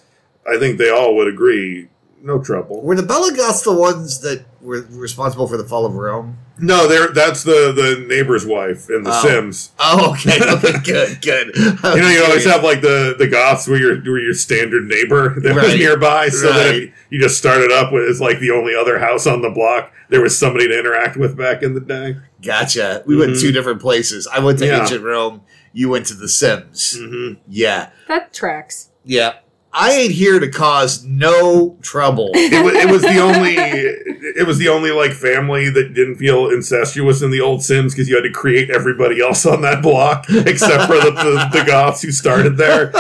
I 0.49 0.57
think 0.57 0.77
they 0.77 0.89
all 0.89 1.15
would 1.15 1.27
agree. 1.27 1.89
No 2.23 2.39
trouble. 2.41 2.81
Were 2.81 2.95
the 2.95 3.03
Belagoths 3.03 3.63
the 3.63 3.73
ones 3.75 4.21
that 4.21 4.43
were 4.59 4.81
responsible 4.89 5.47
for 5.47 5.55
the 5.55 5.63
fall 5.63 5.85
of 5.85 5.93
Rome? 5.93 6.37
No, 6.59 6.87
they're 6.87 7.09
that's 7.09 7.43
the 7.43 7.71
the 7.71 8.03
neighbor's 8.07 8.43
wife 8.45 8.89
in 8.89 9.03
The 9.03 9.11
Oh. 9.13 9.21
Sims. 9.21 9.71
Oh, 9.77 10.11
okay, 10.13 10.39
okay, 10.53 10.71
good, 10.83 11.21
good. 11.21 11.55
You 11.55 12.01
know, 12.01 12.09
you 12.09 12.23
always 12.23 12.43
have 12.45 12.63
like 12.63 12.81
the 12.81 13.13
the 13.17 13.27
Goths 13.27 13.67
where 13.67 13.77
your 13.79 13.97
where 14.01 14.19
your 14.19 14.33
standard 14.33 14.85
neighbor 14.87 15.39
that 15.41 15.53
was 15.55 15.75
nearby, 15.75 16.29
so 16.29 16.51
that 16.51 16.65
Right. 16.71 16.83
if 16.85 16.93
you 17.11 17.21
just 17.21 17.37
started 17.37 17.71
up 17.71 17.93
with 17.93 18.09
as 18.09 18.19
like 18.19 18.39
the 18.39 18.49
only 18.51 18.73
other 18.73 18.97
house 18.97 19.27
on 19.27 19.43
the 19.43 19.51
block, 19.51 19.91
there 20.09 20.21
was 20.21 20.35
somebody 20.37 20.67
to 20.67 20.77
interact 20.79 21.17
with 21.17 21.37
back 21.37 21.61
in 21.61 21.75
the 21.75 21.81
day. 21.81 22.17
Gotcha. 22.43 23.03
We 23.05 23.15
went 23.15 23.33
Mhm. 23.33 23.41
two 23.41 23.51
different 23.51 23.79
places. 23.79 24.27
I 24.31 24.39
went 24.39 24.57
to 24.59 24.65
Yeah. 24.65 24.81
ancient 24.81 25.03
Rome. 25.03 25.41
You 25.77 25.89
went 25.89 26.07
to 26.07 26.15
The 26.15 26.27
Sims. 26.27 26.97
hmm 26.99 27.33
Yeah, 27.47 27.89
That 28.07 28.33
tracks. 28.33 28.89
yeah. 29.05 29.33
I 29.73 29.91
ain't 29.91 30.11
here 30.13 30.39
to 30.39 30.49
cause 30.49 31.03
no 31.03 31.77
trouble. 31.83 32.31
It 32.35 32.63
was 32.65 32.73
it 32.73 32.89
was 32.89 33.01
the 33.03 33.19
only 33.19 33.53
it 33.57 34.47
was 34.47 34.57
the 34.57 34.69
only 34.69 34.89
like 34.91 35.11
family 35.11 35.69
that 35.69 35.93
didn't 35.93 36.15
feel 36.15 36.49
incestuous 36.49 37.21
in 37.21 37.29
the 37.29 37.41
old 37.41 37.61
Sims 37.61 37.93
because 37.93 38.09
you 38.09 38.15
had 38.15 38.23
to 38.23 38.31
create 38.31 38.71
everybody 38.71 39.21
else 39.21 39.45
on 39.45 39.61
that 39.61 39.83
block 39.83 40.25
except 40.29 40.85
for 40.87 40.95
the, 40.97 41.11
the, 41.11 41.59
the 41.59 41.63
Goths 41.67 42.01
who 42.01 42.11
started 42.11 42.57
there. 42.57 42.91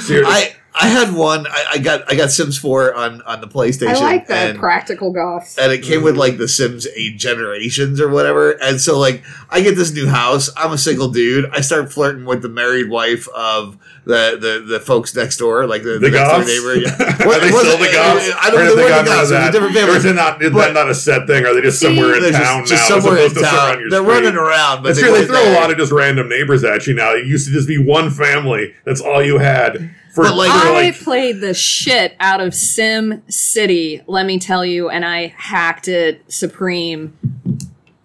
So 0.00 0.22
I 0.26 0.54
I 0.78 0.88
had 0.88 1.14
one. 1.14 1.46
I, 1.46 1.64
I 1.74 1.78
got 1.78 2.10
I 2.12 2.16
got 2.16 2.30
Sims 2.30 2.58
Four 2.58 2.94
on 2.94 3.22
on 3.22 3.40
the 3.40 3.48
PlayStation. 3.48 3.94
I 3.96 4.00
like 4.00 4.26
that 4.28 4.50
and- 4.50 4.58
practical 4.58 5.10
goths. 5.12 5.56
and 5.58 5.72
it 5.72 5.82
came 5.82 6.02
with 6.02 6.16
mm. 6.16 6.18
like 6.18 6.36
the 6.38 6.48
Sims 6.48 6.86
8 6.86 7.16
generations 7.18 8.00
or 8.00 8.08
whatever. 8.08 8.52
And 8.62 8.80
so 8.80 8.98
like 8.98 9.24
I 9.50 9.60
get 9.62 9.74
this 9.76 9.92
new 9.92 10.06
house. 10.06 10.50
I'm 10.56 10.72
a 10.72 10.78
single 10.78 11.08
dude. 11.08 11.46
I 11.50 11.60
start 11.62 11.92
flirting 11.92 12.24
with 12.26 12.42
the 12.42 12.48
married 12.48 12.90
wife 12.90 13.26
of 13.28 13.78
the 14.04 14.36
the, 14.40 14.64
the 14.74 14.80
folks 14.80 15.14
next 15.16 15.38
door, 15.38 15.66
like 15.66 15.82
the, 15.82 15.98
The 15.98 15.98
the 15.98 16.10
next 16.10 16.30
door 16.30 16.44
neighbor. 16.44 16.74
Yeah. 16.76 17.26
Are 17.26 17.40
they 17.40 17.48
still 17.48 17.78
the 17.78 17.88
uh, 17.88 17.92
Goths? 17.92 18.30
I 18.40 18.50
don't 18.50 18.60
know. 18.64 18.76
They 18.76 18.82
they 18.82 18.82
were 18.82 18.88
the 19.02 19.04
Goths. 19.04 19.08
of 19.10 19.16
It 19.16 19.20
was 19.20 19.30
a 19.30 19.34
that? 19.34 19.52
different 19.52 19.76
Or 19.76 19.78
family. 19.80 19.96
is 19.96 20.04
it 20.04 20.12
not, 20.14 20.42
is 20.42 20.50
But- 20.52 20.58
that 20.66 20.72
not 20.74 20.88
a 20.90 20.94
set 20.94 21.26
thing? 21.26 21.44
Are 21.46 21.54
they 21.54 21.62
just 21.62 21.80
somewhere 21.80 22.14
in 22.16 22.22
They're 22.22 22.32
town 22.32 22.60
just, 22.66 22.70
just 22.72 22.90
now? 22.90 23.00
somewhere 23.00 23.24
in 23.26 23.34
to 23.34 23.40
town. 23.40 23.80
your 23.80 23.90
They're 23.90 24.02
street? 24.02 24.12
running 24.14 24.36
around, 24.36 24.82
but 24.82 24.94
they 24.94 25.00
true. 25.02 25.10
They 25.12 25.18
weren't 25.20 25.28
throw 25.30 25.52
a 25.52 25.54
lot 25.58 25.70
of 25.70 25.76
just 25.78 25.90
random 25.90 26.28
neighbors 26.28 26.62
at 26.64 26.86
you 26.86 26.94
now. 26.94 27.14
It 27.14 27.26
used 27.26 27.46
to 27.48 27.52
just 27.52 27.66
be 27.66 27.78
one 27.78 28.10
family. 28.10 28.74
That's 28.84 29.00
all 29.00 29.22
you 29.22 29.38
had. 29.38 29.90
For, 30.16 30.22
But, 30.22 30.34
like- 30.34 30.50
I 30.50 30.72
like 30.72 30.98
played 30.98 31.42
the 31.42 31.52
shit 31.52 32.16
out 32.20 32.40
of 32.40 32.54
Sim 32.54 33.22
City, 33.28 34.00
let 34.06 34.24
me 34.24 34.38
tell 34.38 34.64
you, 34.64 34.88
and 34.88 35.04
I 35.04 35.34
hacked 35.36 35.88
it 35.88 36.22
supreme. 36.32 37.18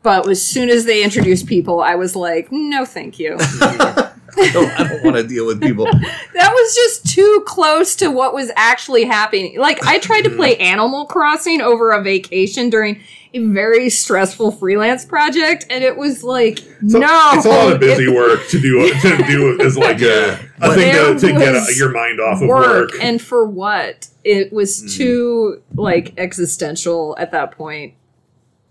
But 0.03 0.27
as 0.27 0.43
soon 0.43 0.67
as 0.67 0.83
they 0.83 1.05
introduced 1.05 1.47
people, 1.47 1.79
I 1.79 1.95
was 1.95 2.13
like, 2.13 2.51
no, 2.51 2.83
thank 2.83 3.17
you. 3.17 3.37
I 3.39 4.11
don't, 4.51 4.71
I 4.77 4.87
don't 4.89 5.03
want 5.05 5.15
to 5.15 5.23
deal 5.23 5.45
with 5.45 5.61
people. 5.61 5.85
that 6.33 6.51
was 6.51 6.75
just 6.75 7.15
too 7.15 7.43
close 7.47 7.95
to 7.95 8.09
what 8.09 8.33
was 8.33 8.51
actually 8.57 9.05
happening. 9.05 9.57
Like, 9.57 9.81
I 9.85 9.99
tried 9.99 10.23
to 10.23 10.31
play 10.31 10.57
Animal 10.57 11.05
Crossing 11.05 11.61
over 11.61 11.91
a 11.91 12.03
vacation 12.03 12.69
during 12.69 12.99
a 13.33 13.45
very 13.47 13.89
stressful 13.89 14.51
freelance 14.51 15.05
project, 15.05 15.65
and 15.69 15.83
it 15.83 15.95
was 15.97 16.23
like, 16.23 16.59
So 16.87 16.99
no. 16.99 17.29
it's 17.33 17.45
a 17.45 17.49
lot 17.49 17.73
of 17.73 17.79
busy 17.79 18.05
it- 18.05 18.09
work 18.15 18.47
to 18.49 18.59
do 18.59 18.93
to 18.93 19.17
do 19.27 19.61
as 19.61 19.77
like 19.77 20.01
a, 20.01 20.33
a 20.61 20.73
thing 20.73 20.93
to, 20.93 21.19
to 21.27 21.31
get 21.39 21.53
was 21.53 21.77
your 21.79 21.91
mind 21.91 22.19
off 22.19 22.41
of 22.41 22.47
work, 22.49 22.91
work. 22.91 23.01
and 23.01 23.21
for 23.21 23.45
what? 23.45 24.07
It 24.23 24.51
was 24.51 24.83
Mm. 24.83 24.97
too 24.97 25.63
like 25.75 26.13
existential 26.17 27.15
at 27.17 27.31
that 27.31 27.51
point. 27.51 27.93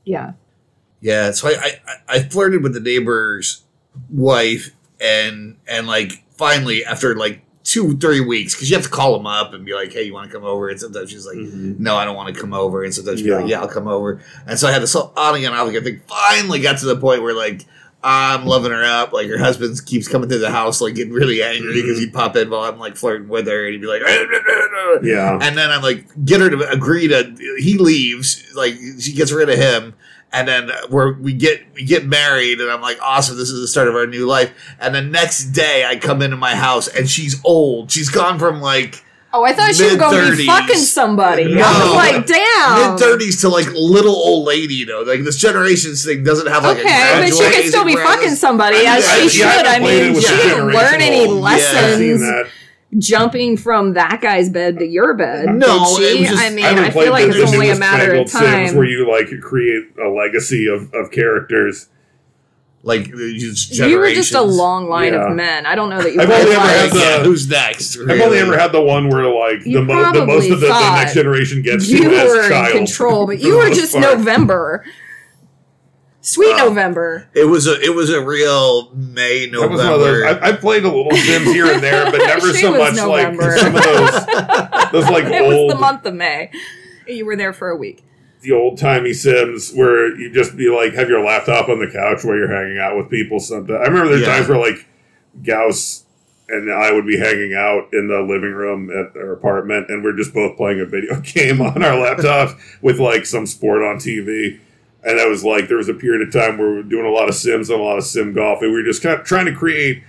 Yeah. 0.04 0.32
Yeah, 1.00 1.30
so 1.30 1.48
I, 1.48 1.52
I 1.86 2.16
I 2.16 2.18
flirted 2.24 2.62
with 2.62 2.74
the 2.74 2.80
neighbor's 2.80 3.62
wife, 4.10 4.70
and 5.00 5.56
and 5.66 5.86
like 5.86 6.22
finally 6.36 6.84
after 6.84 7.14
like 7.16 7.40
two 7.70 7.96
three 7.98 8.20
weeks, 8.20 8.54
because 8.54 8.68
you 8.68 8.76
have 8.76 8.84
to 8.84 8.90
call 8.90 9.16
them 9.16 9.26
up 9.26 9.52
and 9.54 9.64
be 9.64 9.74
like, 9.74 9.92
hey, 9.92 10.02
you 10.02 10.12
want 10.12 10.28
to 10.30 10.34
come 10.36 10.44
over? 10.44 10.68
And 10.68 10.80
sometimes 10.80 11.10
she's 11.10 11.24
like, 11.26 11.36
Mhm. 11.36 11.78
no, 11.78 11.96
I 11.96 12.04
don't 12.04 12.16
want 12.16 12.34
to 12.34 12.40
come 12.40 12.52
over, 12.52 12.82
and 12.82 12.92
sometimes 12.92 13.20
she's 13.20 13.28
Yeah. 13.28 13.36
like, 13.38 13.48
yeah, 13.48 13.60
I'll 13.60 13.68
come 13.68 13.86
over. 13.86 14.20
And 14.46 14.58
so 14.58 14.66
I 14.66 14.72
had 14.72 14.82
this 14.82 14.92
whole 14.92 15.12
on 15.16 15.34
again, 15.36 15.52
off 15.52 15.68
again 15.68 15.84
thing. 15.84 16.00
Finally 16.08 16.60
got 16.60 16.78
to 16.78 16.86
the 16.86 16.96
point 16.96 17.22
where 17.22 17.34
like. 17.34 17.64
I'm 18.02 18.46
loving 18.46 18.70
her 18.72 18.82
up. 18.82 19.12
Like 19.12 19.26
her 19.28 19.36
husband 19.36 19.78
keeps 19.84 20.08
coming 20.08 20.30
to 20.30 20.38
the 20.38 20.50
house, 20.50 20.80
like 20.80 20.94
getting 20.94 21.12
really 21.12 21.42
angry 21.42 21.74
because 21.82 21.98
Mhm. 21.98 22.00
he'd 22.00 22.14
pop 22.14 22.34
in 22.34 22.48
while 22.48 22.62
I'm 22.62 22.78
like 22.78 22.96
flirting 22.96 23.28
with 23.28 23.46
her, 23.46 23.64
and 23.66 23.72
he'd 23.74 23.82
be 23.82 23.86
like, 23.86 24.00
Yeah. 25.02 25.38
and 25.40 25.54
then 25.56 25.70
I'm 25.70 25.82
like, 25.82 26.06
get 26.24 26.40
her 26.40 26.48
to 26.48 26.70
agree 26.70 27.08
to. 27.08 27.34
He 27.58 27.76
leaves, 27.76 28.42
like 28.54 28.74
she 28.98 29.12
gets 29.12 29.32
rid 29.32 29.50
of 29.50 29.58
him, 29.58 29.92
and 30.32 30.46
then 30.48 30.70
we're 30.90 31.12
we 31.14 31.32
get 31.32 31.62
we 31.74 31.84
get 31.84 32.06
married, 32.06 32.60
and 32.60 32.70
I'm 32.70 32.80
like, 32.80 32.98
awesome, 33.02 33.36
this 33.36 33.50
is 33.50 33.60
the 33.60 33.68
start 33.68 33.88
of 33.88 33.94
our 33.94 34.06
new 34.06 34.26
life. 34.26 34.52
And 34.80 34.94
the 34.94 35.02
next 35.02 35.46
day, 35.46 35.84
I 35.84 35.96
come 35.96 36.22
into 36.22 36.36
my 36.36 36.54
house, 36.54 36.88
and 36.88 37.08
she's 37.08 37.40
old. 37.44 37.90
She's 37.90 38.08
gone 38.08 38.38
from 38.38 38.60
like 38.60 39.04
Oh, 39.32 39.44
I 39.44 39.52
thought 39.52 39.72
she 39.76 39.84
was 39.84 39.94
going 39.94 40.28
to 40.32 40.36
be 40.36 40.44
fucking 40.46 40.74
somebody. 40.74 41.44
I 41.44 41.58
No. 41.58 41.62
was 41.62 41.94
like, 41.94 42.26
damn. 42.26 42.90
mid 42.90 43.00
thirties 43.00 43.40
to 43.42 43.48
like 43.48 43.66
little 43.74 44.14
old 44.14 44.44
lady. 44.44 44.74
You 44.74 44.86
know, 44.86 45.02
like 45.02 45.22
this 45.22 45.36
generations 45.36 46.04
thing 46.04 46.24
doesn't 46.24 46.48
have 46.48 46.64
like 46.64 46.78
Okay, 46.78 47.18
a 47.18 47.20
but 47.20 47.28
she 47.36 47.50
can 47.52 47.68
still 47.68 47.84
be 47.84 47.94
fucking 47.94 48.34
somebody 48.34 48.78
I 48.78 48.98
as 48.98 49.06
mean, 49.20 49.28
she 49.28 49.40
yeah, 49.40 49.52
should. 49.56 49.66
I 49.66 49.76
it 49.76 49.82
mean, 49.82 50.20
she 50.20 50.36
didn't 50.36 50.66
learn 50.66 51.00
any 51.00 51.28
lessons. 51.28 52.20
Yeah, 52.20 52.42
I've 52.92 52.96
I've 52.98 53.02
seen 53.04 53.10
lessons 53.10 53.10
that. 53.10 53.18
jumping 53.18 53.56
from 53.56 53.92
that 53.94 54.20
guy's 54.20 54.48
bed 54.48 54.78
to 54.80 54.84
your 54.86 55.14
bed. 55.14 55.46
No, 55.54 55.96
did 55.98 56.16
it 56.16 56.20
was 56.20 56.28
just- 56.30 56.42
I 56.42 56.50
mean, 56.50 56.64
I 56.64 56.86
I, 56.86 56.90
feel 56.90 57.10
like 57.12 57.30
the, 57.30 57.42
it's 57.42 57.52
only 57.52 57.70
a 57.70 57.76
matter 57.76 58.12
of 58.14 58.28
fangled 58.28 58.28
Sims 58.30 58.70
time. 58.70 58.76
where 58.76 58.86
you 58.86 59.08
like 59.10 59.28
create 59.40 59.84
a 60.04 60.08
legacy 60.08 60.66
of, 60.66 60.92
of 60.94 61.10
characters. 61.10 61.88
Like 62.82 63.08
You 63.08 63.98
were 63.98 64.10
just 64.10 64.32
a 64.34 64.40
long 64.40 64.88
line 64.88 65.12
Yeah. 65.12 65.28
of 65.28 65.36
men. 65.36 65.66
I 65.66 65.74
don't 65.74 65.90
know 65.90 66.00
that 66.02 66.14
you. 66.14 66.20
I've 66.20 66.30
only 66.30 66.50
ever 66.52 66.66
had 66.66 66.90
the- 66.90 66.98
Yeah, 66.98 67.22
who's 67.24 67.46
next? 67.46 67.98
I've 67.98 68.20
only 68.22 68.38
ever 68.38 68.56
had 68.58 68.72
the 68.72 68.80
one 68.80 69.08
where 69.10 69.28
like 69.28 69.62
the, 69.64 69.82
mo- 69.82 70.12
the 70.14 70.24
most 70.24 70.50
of 70.50 70.60
the, 70.60 70.68
the 70.68 70.94
next 70.96 71.12
generation 71.14 71.60
gets 71.60 71.88
you 71.88 72.08
to 72.08 72.16
as 72.16 72.28
were 72.32 72.48
child. 72.48 72.68
in 72.70 72.76
control, 72.78 73.26
but 73.26 73.38
you 73.38 73.58
were 73.58 73.68
just 73.68 73.92
part. 73.92 74.16
November. 74.16 74.82
Sweet 76.32 76.52
Wow. 76.56 76.66
November. 76.68 77.28
It 77.34 77.44
was 77.46 77.66
a 77.66 77.80
it 77.80 77.94
was 77.94 78.10
a 78.10 78.24
real 78.24 78.90
May 78.94 79.46
That 79.50 79.58
was 79.70 79.78
one 79.80 79.92
of 79.92 80.00
those. 80.00 80.22
November. 80.22 80.44
I, 80.44 80.48
I 80.50 80.52
played 80.56 80.84
a 80.84 80.88
little 80.88 81.10
Sims 81.12 81.46
here 81.52 81.66
and 81.72 81.82
there, 81.82 82.10
but 82.10 82.18
never 82.26 82.52
so 82.52 82.72
much 82.76 82.94
November. 82.96 83.42
like 83.42 83.58
some 83.58 83.74
of 83.76 83.82
those. 83.82 84.26
Those 84.92 85.10
like 85.10 85.24
It 85.24 85.42
old, 85.42 85.66
was 85.66 85.72
the 85.74 85.78
month 85.80 86.04
of 86.06 86.14
May. 86.14 86.50
You 87.06 87.24
were 87.26 87.36
there 87.36 87.52
for 87.52 87.68
a 87.70 87.76
week. 87.76 88.02
the 88.42 88.52
old 88.52 88.78
timey 88.78 89.12
Sims 89.12 89.72
where 89.74 90.16
you 90.18 90.32
just 90.32 90.56
be 90.56 90.68
like 90.68 90.94
have 90.94 91.08
your 91.08 91.24
laptop 91.24 91.68
on 91.68 91.78
the 91.78 91.86
couch 91.90 92.24
while 92.24 92.36
you're 92.36 92.50
hanging 92.52 92.78
out 92.78 92.96
with 92.96 93.08
people. 93.10 93.38
Sometimes 93.40 93.78
I 93.80 93.88
remember 93.88 94.08
there's 94.10 94.22
Yeah. 94.22 94.36
times 94.36 94.48
where 94.48 94.58
like 94.58 94.86
Gauss 95.42 96.04
and 96.48 96.72
I 96.72 96.90
would 96.92 97.06
be 97.06 97.16
hanging 97.18 97.54
out 97.54 97.88
in 97.92 98.08
the 98.08 98.20
living 98.20 98.52
room 98.52 98.90
at 98.90 99.16
our 99.16 99.32
apartment, 99.32 99.88
and 99.88 100.02
we're 100.02 100.16
just 100.16 100.34
both 100.34 100.56
playing 100.56 100.80
a 100.80 100.84
video 100.84 101.20
game 101.20 101.60
on 101.60 101.82
our 101.84 101.92
laptops 101.92 102.58
with 102.82 102.98
like 102.98 103.24
some 103.26 103.46
sport 103.46 103.82
on 103.82 103.96
TV. 103.96 104.58
And 105.04 105.18
that 105.18 105.28
was 105.28 105.44
like 105.44 105.68
there 105.68 105.78
was 105.78 105.88
a 105.88 105.94
period 105.94 106.26
of 106.26 106.32
time 106.32 106.58
where 106.58 106.68
we 106.70 106.76
were 106.76 106.82
doing 106.82 107.06
a 107.06 107.10
lot 107.10 107.28
of 107.28 107.34
Sims 107.34 107.70
and 107.70 107.80
a 107.80 107.82
lot 107.82 107.96
of 107.98 108.04
Sim 108.04 108.32
golf, 108.34 108.60
and 108.62 108.70
we 108.70 108.76
were 108.78 108.84
just 108.84 109.02
kind 109.02 109.18
of 109.18 109.24
trying 109.26 109.46
to 109.46 109.54
create 109.54 110.02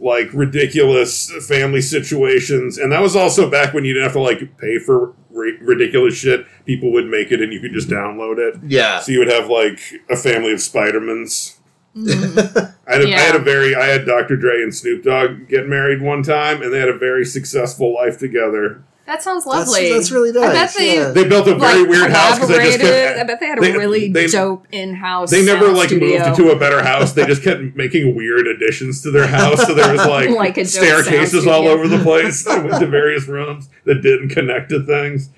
like 0.00 0.28
ridiculous 0.32 1.30
family 1.46 1.80
situations. 1.80 2.78
And 2.78 2.92
that 2.92 3.02
was 3.02 3.14
also 3.16 3.50
back 3.50 3.74
when 3.74 3.84
you 3.84 3.92
didn't 3.92 4.04
have 4.04 4.12
to 4.14 4.20
like 4.20 4.56
pay 4.58 4.78
for 4.78 5.12
ri- 5.30 5.58
ridiculous 5.60 6.14
shit. 6.14 6.46
People 6.64 6.92
would 6.92 7.06
make 7.06 7.30
it, 7.30 7.42
and 7.42 7.52
you 7.52 7.60
could 7.60 7.72
just 7.72 7.88
download 7.88 8.38
it. 8.38 8.60
yeah. 8.66 9.00
So 9.00 9.12
you 9.12 9.18
would 9.18 9.28
have 9.28 9.48
like 9.50 9.80
a 10.10 10.16
family 10.16 10.52
of 10.52 10.58
Spidermans. 10.60 11.56
Mm-hmm. 11.96 12.38
I 12.88 12.92
had, 12.92 13.00
a, 13.02 13.04
I 13.04 13.08
Yeah. 13.08 13.18
had 13.20 13.34
a 13.36 13.40
very 13.40 13.74
I 13.74 13.86
had 13.86 14.06
Dr. 14.06 14.36
Dre 14.36 14.62
and 14.62 14.74
Snoop 14.74 15.02
Dogg 15.04 15.48
get 15.48 15.66
married 15.68 16.00
one 16.00 16.22
time, 16.22 16.62
and 16.62 16.72
they 16.72 16.78
had 16.78 16.88
a 16.88 16.96
very 16.96 17.24
successful 17.24 17.92
life 17.94 18.18
together. 18.18 18.82
That 19.08 19.22
sounds 19.22 19.46
lovely. 19.46 19.90
that's 19.90 20.10
really 20.10 20.32
nice. 20.32 20.44
I 20.50 20.52
bet 20.52 20.74
they 20.76 20.94
yeah. 20.96 21.08
They 21.12 21.26
built 21.26 21.48
a 21.48 21.54
very 21.54 21.80
like 21.80 21.88
weird 21.88 22.10
house 22.10 22.34
because 22.34 22.48
they 22.50 22.64
just 22.66 22.78
collaborated. 22.78 23.18
I 23.18 23.24
bet 23.24 23.40
they 23.40 23.46
had 23.46 23.58
a 23.58 23.60
they- 23.62 23.72
really 23.72 24.12
they- 24.12 24.26
dope 24.26 24.66
in-house. 24.70 25.30
they 25.30 25.44
never 25.44 25.68
like 25.72 25.88
studio. 25.88 26.24
moved 26.26 26.36
to 26.36 26.50
a 26.50 26.56
better 26.58 26.82
house. 26.82 27.14
They 27.14 27.24
just 27.24 27.42
kept 27.42 27.74
making 27.74 28.14
weird 28.14 28.46
additions 28.46 29.02
to 29.04 29.10
their 29.10 29.26
house. 29.26 29.66
So 29.66 29.72
there 29.74 29.90
was 29.90 30.06
like, 30.06 30.28
Like 30.28 30.66
staircases 30.66 31.46
all 31.46 31.66
over 31.68 31.88
the 31.88 31.98
place. 32.04 32.46
I 32.46 32.58
went 32.58 32.78
to 32.80 32.86
various 32.86 33.26
rooms 33.26 33.70
that 33.86 34.02
didn't 34.02 34.28
connect 34.28 34.68
to 34.70 34.84
things. 34.84 35.30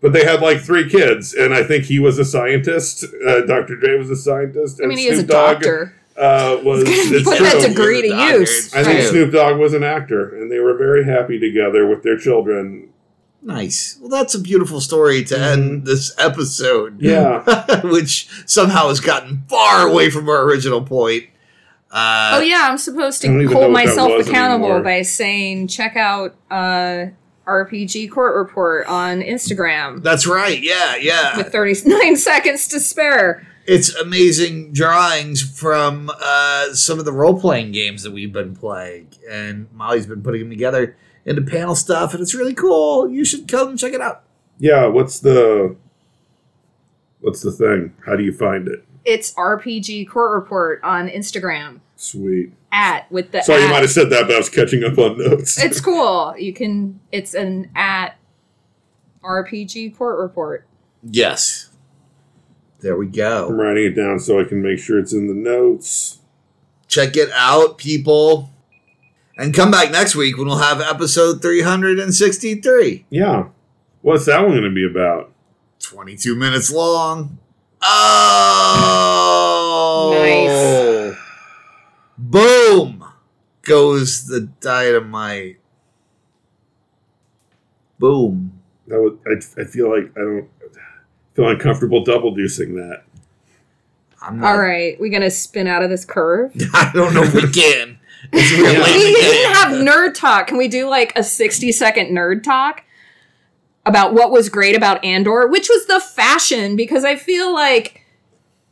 But 0.00 0.14
they 0.14 0.24
had 0.24 0.40
like 0.40 0.62
three 0.62 0.88
kids, 0.88 1.34
and 1.34 1.52
I 1.52 1.62
think 1.62 1.84
he 1.84 1.98
was 1.98 2.18
a 2.18 2.24
scientist. 2.24 3.04
Uh, 3.04 3.42
Dr. 3.42 3.76
Dre 3.76 3.98
was 3.98 4.08
a 4.08 4.16
scientist. 4.16 4.80
I 4.82 4.86
mean, 4.86 4.96
he 4.96 5.08
is 5.08 5.18
a 5.18 5.20
Snoop 5.20 5.30
Dogg, 5.30 5.54
doctor. 5.56 5.94
Uh, 6.16 6.58
was 6.64 6.84
it's 6.86 7.28
Put 7.28 7.36
true. 7.36 7.46
that 7.46 7.68
degree 7.68 8.00
to 8.00 8.08
use. 8.38 8.72
I 8.74 8.82
think 8.82 9.02
Snoop 9.02 9.30
Dogg 9.30 9.58
was 9.58 9.74
an 9.74 9.82
actor, 9.84 10.34
and 10.40 10.50
they 10.50 10.58
were 10.58 10.74
very 10.74 11.04
happy 11.04 11.38
together 11.38 11.86
with 11.86 12.02
their 12.02 12.16
children. 12.16 12.88
Nice. 13.42 13.96
Well, 14.00 14.10
that's 14.10 14.34
a 14.34 14.38
beautiful 14.40 14.80
story 14.80 15.24
to 15.24 15.38
end 15.38 15.86
this 15.86 16.14
episode. 16.18 17.00
Yeah. 17.00 17.80
Which 17.84 18.28
somehow 18.46 18.88
has 18.88 19.00
gotten 19.00 19.44
far 19.48 19.86
away 19.88 20.10
from 20.10 20.28
our 20.28 20.42
original 20.44 20.82
point. 20.82 21.24
Uh, 21.90 22.32
Oh 22.34 22.40
yeah, 22.40 22.66
I'm 22.70 22.78
supposed 22.78 23.22
to 23.22 23.46
hold 23.48 23.72
myself 23.72 24.12
accountable 24.26 24.66
anymore. 24.66 24.82
by 24.82 25.02
saying 25.02 25.68
check 25.68 25.96
out 25.96 26.36
uh, 26.50 27.06
RPG 27.46 28.10
Court 28.12 28.36
Report 28.36 28.86
on 28.86 29.20
Instagram 29.22 30.02
That's 30.02 30.26
right. 30.26 30.60
Yeah, 30.62 30.96
yeah. 30.96 31.36
with 31.38 31.50
39 31.50 32.14
seconds 32.16 32.68
to 32.68 32.78
spare. 32.78 33.44
it's 33.66 33.92
amazing 33.96 34.72
drawings 34.72 35.42
from 35.42 36.10
uh, 36.22 36.72
some 36.74 37.00
of 37.00 37.04
the 37.06 37.12
role 37.12 37.40
playing 37.40 37.72
games 37.72 38.04
that 38.04 38.12
we've 38.12 38.32
been 38.32 38.54
playing, 38.54 39.08
and 39.28 39.66
Molly's 39.72 40.06
been 40.06 40.22
putting 40.22 40.42
them 40.42 40.50
together 40.50 40.96
into 41.24 41.42
panel 41.42 41.74
stuff, 41.74 42.12
and 42.14 42.22
it's 42.22 42.34
really 42.34 42.54
cool. 42.54 43.08
You 43.08 43.24
should 43.24 43.48
come 43.48 43.76
check 43.76 43.92
it 43.92 44.00
out. 44.00 44.22
Yeah, 44.58 44.86
what's 44.86 45.20
the 45.20 45.76
what's 47.20 47.42
the 47.42 47.52
thing? 47.52 47.94
How 48.06 48.16
do 48.16 48.22
you 48.22 48.32
find 48.32 48.68
it? 48.68 48.84
It's 49.04 49.32
RPG 49.34 50.08
Court 50.08 50.32
Report 50.32 50.80
on 50.82 51.08
Instagram 51.08 51.80
Sweet. 51.96 52.52
at 52.70 53.10
with 53.10 53.32
the 53.32 53.42
Sorry, 53.42 53.62
you 53.62 53.68
might 53.68 53.80
have 53.80 53.90
said 53.90 54.10
that, 54.10 54.26
but 54.26 54.34
I 54.34 54.38
was 54.38 54.50
catching 54.50 54.84
up 54.84 54.98
on 54.98 55.18
notes. 55.18 55.62
It's 55.62 55.80
cool. 55.84 56.34
You 56.38 56.52
can. 56.52 57.00
It's 57.10 57.34
an 57.34 57.70
at 57.74 58.16
RPG 59.24 59.96
Court 59.96 60.18
Report. 60.18 60.66
Yes. 61.02 61.70
There 62.80 62.96
we 62.96 63.06
go. 63.06 63.48
I'm 63.48 63.60
writing 63.60 63.84
it 63.84 63.94
down 63.94 64.18
so 64.20 64.40
I 64.40 64.44
can 64.44 64.62
make 64.62 64.78
sure 64.78 64.98
it's 64.98 65.12
in 65.12 65.26
the 65.26 65.34
notes. 65.34 66.18
Check 66.88 67.16
it 67.16 67.30
out, 67.34 67.78
people. 67.78 68.50
And 69.40 69.52
come 69.54 69.70
back 69.70 69.90
next 69.90 70.14
week 70.14 70.36
when 70.36 70.48
we'll 70.48 70.58
have 70.58 70.82
episode 70.82 71.40
363. 71.40 73.06
Yeah. 73.08 73.48
What's 74.02 74.26
that 74.26 74.42
one 74.42 74.50
going 74.50 74.64
to 74.64 74.70
be 74.70 74.84
about? 74.84 75.32
22 75.78 76.34
minutes 76.36 76.70
long. 76.70 77.38
Oh! 77.82 79.00
Nice. 80.12 81.16
Boom! 82.18 83.02
Goes 83.62 84.26
the 84.26 84.42
dynamite. 84.60 85.58
Boom. 87.98 88.60
That 88.88 89.00
would 89.00 89.20
I, 89.26 89.36
I 89.62 89.64
feel 89.64 89.88
like 89.90 90.12
I 90.18 90.20
don't 90.20 90.50
feel 91.32 91.48
uncomfortable 91.48 92.04
double 92.04 92.36
deucing 92.36 92.74
that. 92.74 93.04
I'm 94.20 94.38
not, 94.38 94.50
All 94.50 94.58
right, 94.58 95.00
we 95.00 95.08
gonna 95.08 95.30
spin 95.30 95.66
out 95.66 95.82
of 95.82 95.88
this 95.88 96.04
curve. 96.04 96.52
I 96.74 96.90
don't 96.92 97.14
know 97.14 97.22
if 97.22 97.32
we 97.32 97.50
can. 97.50 97.99
It's 98.32 98.52
real 98.52 98.72
Yeah. 98.72 98.84
We 98.84 99.06
in 99.08 99.14
didn't 99.14 99.54
have 99.54 99.72
nerd 99.72 100.14
talk. 100.14 100.46
Can 100.48 100.58
we 100.58 100.68
do 100.68 100.88
like 100.88 101.12
a 101.16 101.22
60 101.22 101.72
second 101.72 102.08
nerd 102.16 102.42
talk 102.42 102.84
about 103.86 104.12
what 104.14 104.30
was 104.30 104.48
great 104.48 104.76
about 104.76 105.04
Andor, 105.04 105.46
which 105.48 105.68
was 105.68 105.86
the 105.86 106.00
fashion? 106.00 106.76
Because 106.76 107.04
I 107.04 107.16
feel 107.16 107.52
like 107.52 108.04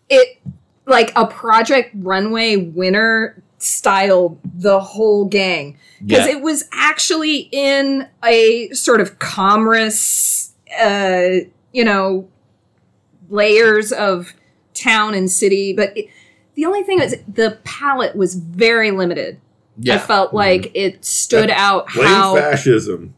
it, 0.09 0.39
like 0.87 1.13
a 1.17 1.27
Project 1.27 1.91
Runway 1.95 2.57
winner 2.57 3.43
styled 3.59 4.39
the 4.45 4.81
whole 4.81 5.25
gang. 5.25 5.77
Because 6.05 6.27
Yeah. 6.27 6.33
it 6.37 6.43
was 6.43 6.65
actually 6.73 7.49
in 7.51 8.07
a 8.25 8.69
sort 8.71 9.01
of 9.01 9.19
commerce, 9.19 10.53
uh, 10.81 11.29
you 11.73 11.85
know, 11.85 12.29
layers 13.29 13.93
of 13.93 14.33
town 14.75 15.15
and 15.15 15.31
city. 15.31 15.73
But 15.73 15.97
it, 15.97 16.09
the 16.59 16.67
only 16.67 16.83
thing 16.83 17.01
is 17.01 17.17
the 17.33 17.57
palette 17.63 18.17
was 18.17 18.35
very 18.35 18.91
limited. 18.91 19.41
Yeah. 19.79 19.95
I 19.95 19.99
felt 19.99 20.35
like 20.35 20.73
it 20.75 21.05
stood 21.05 21.51
out 21.51 21.87
Blame 21.95 22.09
how 22.09 22.35
fascism. 22.35 23.15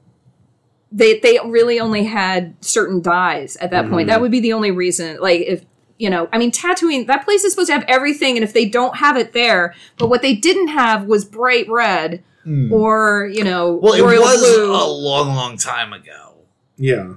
they 0.93 1.19
they 1.21 1.39
really 1.47 1.81
only 1.81 2.05
had 2.05 2.55
certain 2.61 3.01
dyes 3.01 3.57
at 3.57 3.71
that 3.71 3.89
point. 3.89 4.07
Mhm. 4.07 4.11
That 4.13 4.21
would 4.21 4.31
be 4.31 4.41
the 4.41 4.53
only 4.53 4.71
reason. 4.71 5.17
Like 5.21 5.41
if 5.47 5.65
you 5.97 6.11
know, 6.11 6.29
I 6.33 6.39
mean, 6.39 6.51
Tatooine, 6.51 7.07
that 7.07 7.25
place 7.25 7.45
is 7.45 7.53
supposed 7.53 7.69
to 7.69 7.73
have 7.75 7.85
everything, 7.89 8.37
and 8.37 8.45
if 8.45 8.53
they 8.53 8.67
don't 8.67 8.97
have 8.97 9.17
it 9.17 9.33
there, 9.33 9.75
but 9.99 10.09
what 10.11 10.21
they 10.23 10.35
didn't 10.35 10.69
have 10.69 11.05
was 11.07 11.25
bright 11.25 11.67
red 11.71 12.23
Hmm. 12.45 12.73
or 12.73 13.31
you 13.33 13.45
know, 13.45 13.73
Well, 13.83 13.95
it 13.95 14.03
was 14.03 14.41
blue. 14.41 14.71
a 14.73 14.85
long, 14.87 15.35
long 15.35 15.57
time 15.57 15.93
ago. 15.95 16.35
Yeah. 16.79 17.15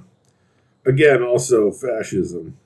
Again, 0.86 1.22
also 1.22 1.70
fascism. 1.70 2.56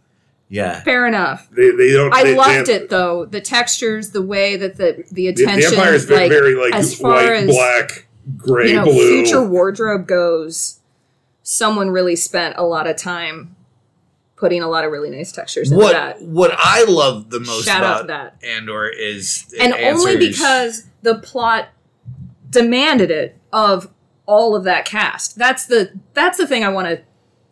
Yeah. 0.48 0.80
Fair 0.80 1.06
enough. 1.06 1.48
They 1.50 1.70
they 1.70 1.92
don't. 1.92 2.12
I 2.12 2.24
they, 2.24 2.36
loved 2.36 2.66
they, 2.66 2.74
it 2.74 2.88
though. 2.88 3.26
The 3.26 3.40
textures, 3.40 4.10
the 4.10 4.22
way 4.22 4.56
that 4.56 4.76
the 4.76 5.04
the 5.10 5.28
The, 5.28 5.32
the 5.32 5.42
attention, 5.44 5.74
Empire 5.74 5.94
is 5.94 6.04
very, 6.04 6.20
like, 6.20 6.30
very 6.30 6.54
like 6.54 6.74
as 6.74 6.94
far 6.94 7.12
white, 7.12 7.30
as, 7.30 7.46
black, 7.46 8.06
gray, 8.36 8.70
you 8.70 8.76
know, 8.76 8.84
blue. 8.84 9.22
future 9.22 9.46
wardrobe 9.46 10.06
goes, 10.06 10.80
someone 11.42 11.90
really 11.90 12.16
spent 12.16 12.54
a 12.56 12.64
lot 12.64 12.86
of 12.86 12.96
time 12.96 13.56
putting 14.36 14.62
a 14.62 14.68
lot 14.68 14.84
of 14.84 14.92
really 14.92 15.10
nice 15.10 15.32
textures 15.32 15.70
into 15.70 15.82
What 15.82 15.92
that. 15.92 16.22
what 16.22 16.52
I 16.56 16.84
love 16.84 17.30
the 17.30 17.40
most 17.40 17.64
Shout 17.64 17.82
about 17.82 18.00
to 18.02 18.06
that. 18.06 18.38
Andor 18.42 18.88
is 18.88 19.52
it 19.52 19.60
and 19.60 19.74
only 19.74 20.16
because 20.16 20.86
the 21.02 21.16
plot 21.16 21.68
demanded 22.48 23.10
it 23.10 23.36
of 23.52 23.92
all 24.26 24.54
of 24.54 24.64
that 24.64 24.84
cast. 24.84 25.36
That's 25.36 25.66
the 25.66 25.92
that's 26.14 26.38
the 26.38 26.46
thing 26.46 26.64
I 26.64 26.68
want 26.68 26.88
to 26.88 27.02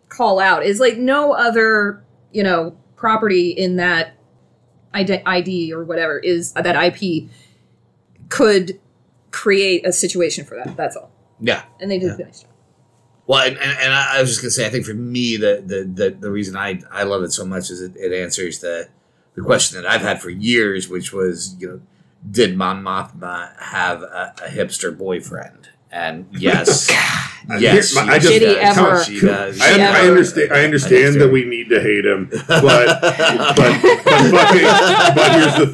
call 0.08 0.38
out 0.38 0.64
is 0.64 0.78
like 0.78 0.96
no 0.96 1.32
other 1.32 2.04
you 2.32 2.42
know 2.42 2.76
property 2.96 3.50
in 3.50 3.76
that 3.76 4.14
ID, 4.92 5.22
ID 5.24 5.72
or 5.72 5.84
whatever 5.84 6.18
is 6.18 6.52
that 6.52 6.76
IP 6.76 7.28
could 8.28 8.80
create 9.30 9.86
a 9.86 9.92
situation 9.92 10.44
for 10.44 10.56
that. 10.56 10.76
That's 10.76 10.96
all, 10.96 11.10
yeah. 11.40 11.62
and 11.80 11.90
they 11.90 11.98
did 11.98 12.18
a 12.18 12.24
nice 12.24 12.42
job. 12.42 12.50
Well, 13.26 13.46
and, 13.46 13.56
and, 13.58 13.78
and 13.78 13.92
I 13.92 14.18
I 14.18 14.20
was 14.20 14.30
just 14.30 14.40
gonna 14.40 14.50
say, 14.50 14.66
I 14.66 14.70
think 14.70 14.86
for 14.86 14.94
me, 14.94 15.36
the 15.36 15.62
the 15.64 15.84
the, 15.84 16.10
the 16.10 16.30
reason 16.30 16.56
I 16.56 16.80
I 16.90 17.02
love 17.02 17.22
it 17.22 17.32
so 17.32 17.44
much 17.44 17.70
is 17.70 17.82
it, 17.82 17.96
it 17.96 18.12
answers 18.12 18.60
the 18.60 18.88
the 19.36 19.42
question 19.42 19.80
that 19.80 19.88
I've 19.88 20.00
had 20.00 20.20
for 20.20 20.30
years, 20.30 20.88
which 20.88 21.12
was, 21.12 21.54
you 21.58 21.68
know, 21.68 21.80
did 22.28 22.56
Mon 22.56 22.82
Mothma 22.82 23.56
have 23.60 24.02
a, 24.02 24.34
a 24.44 24.48
hipster 24.48 24.96
boyfriend? 24.96 25.68
And 25.92 26.26
yes, 26.32 26.90
yes, 27.58 27.92
Here- 27.92 28.02
I 28.02 28.18
just- 28.18 28.28
Did 28.32 28.42
he 28.42 28.54
does. 28.54 28.76
ever? 28.78 29.04
She 29.04 29.20
does. 29.20 29.60
I, 29.60 29.66
I 29.66 29.78
ever- 29.78 30.08
understand. 30.08 30.52
I 30.52 30.64
understand 30.64 31.20
that 31.20 31.30
we 31.30 31.44
need 31.44 31.68
to 31.70 31.80
hate 31.80 32.04
him, 32.04 32.28
but 32.30 32.46
but 32.48 33.00
but, 33.00 33.62
fucking, 34.04 34.62
but 35.14 35.32
here's 35.32 35.56
the 35.56 35.66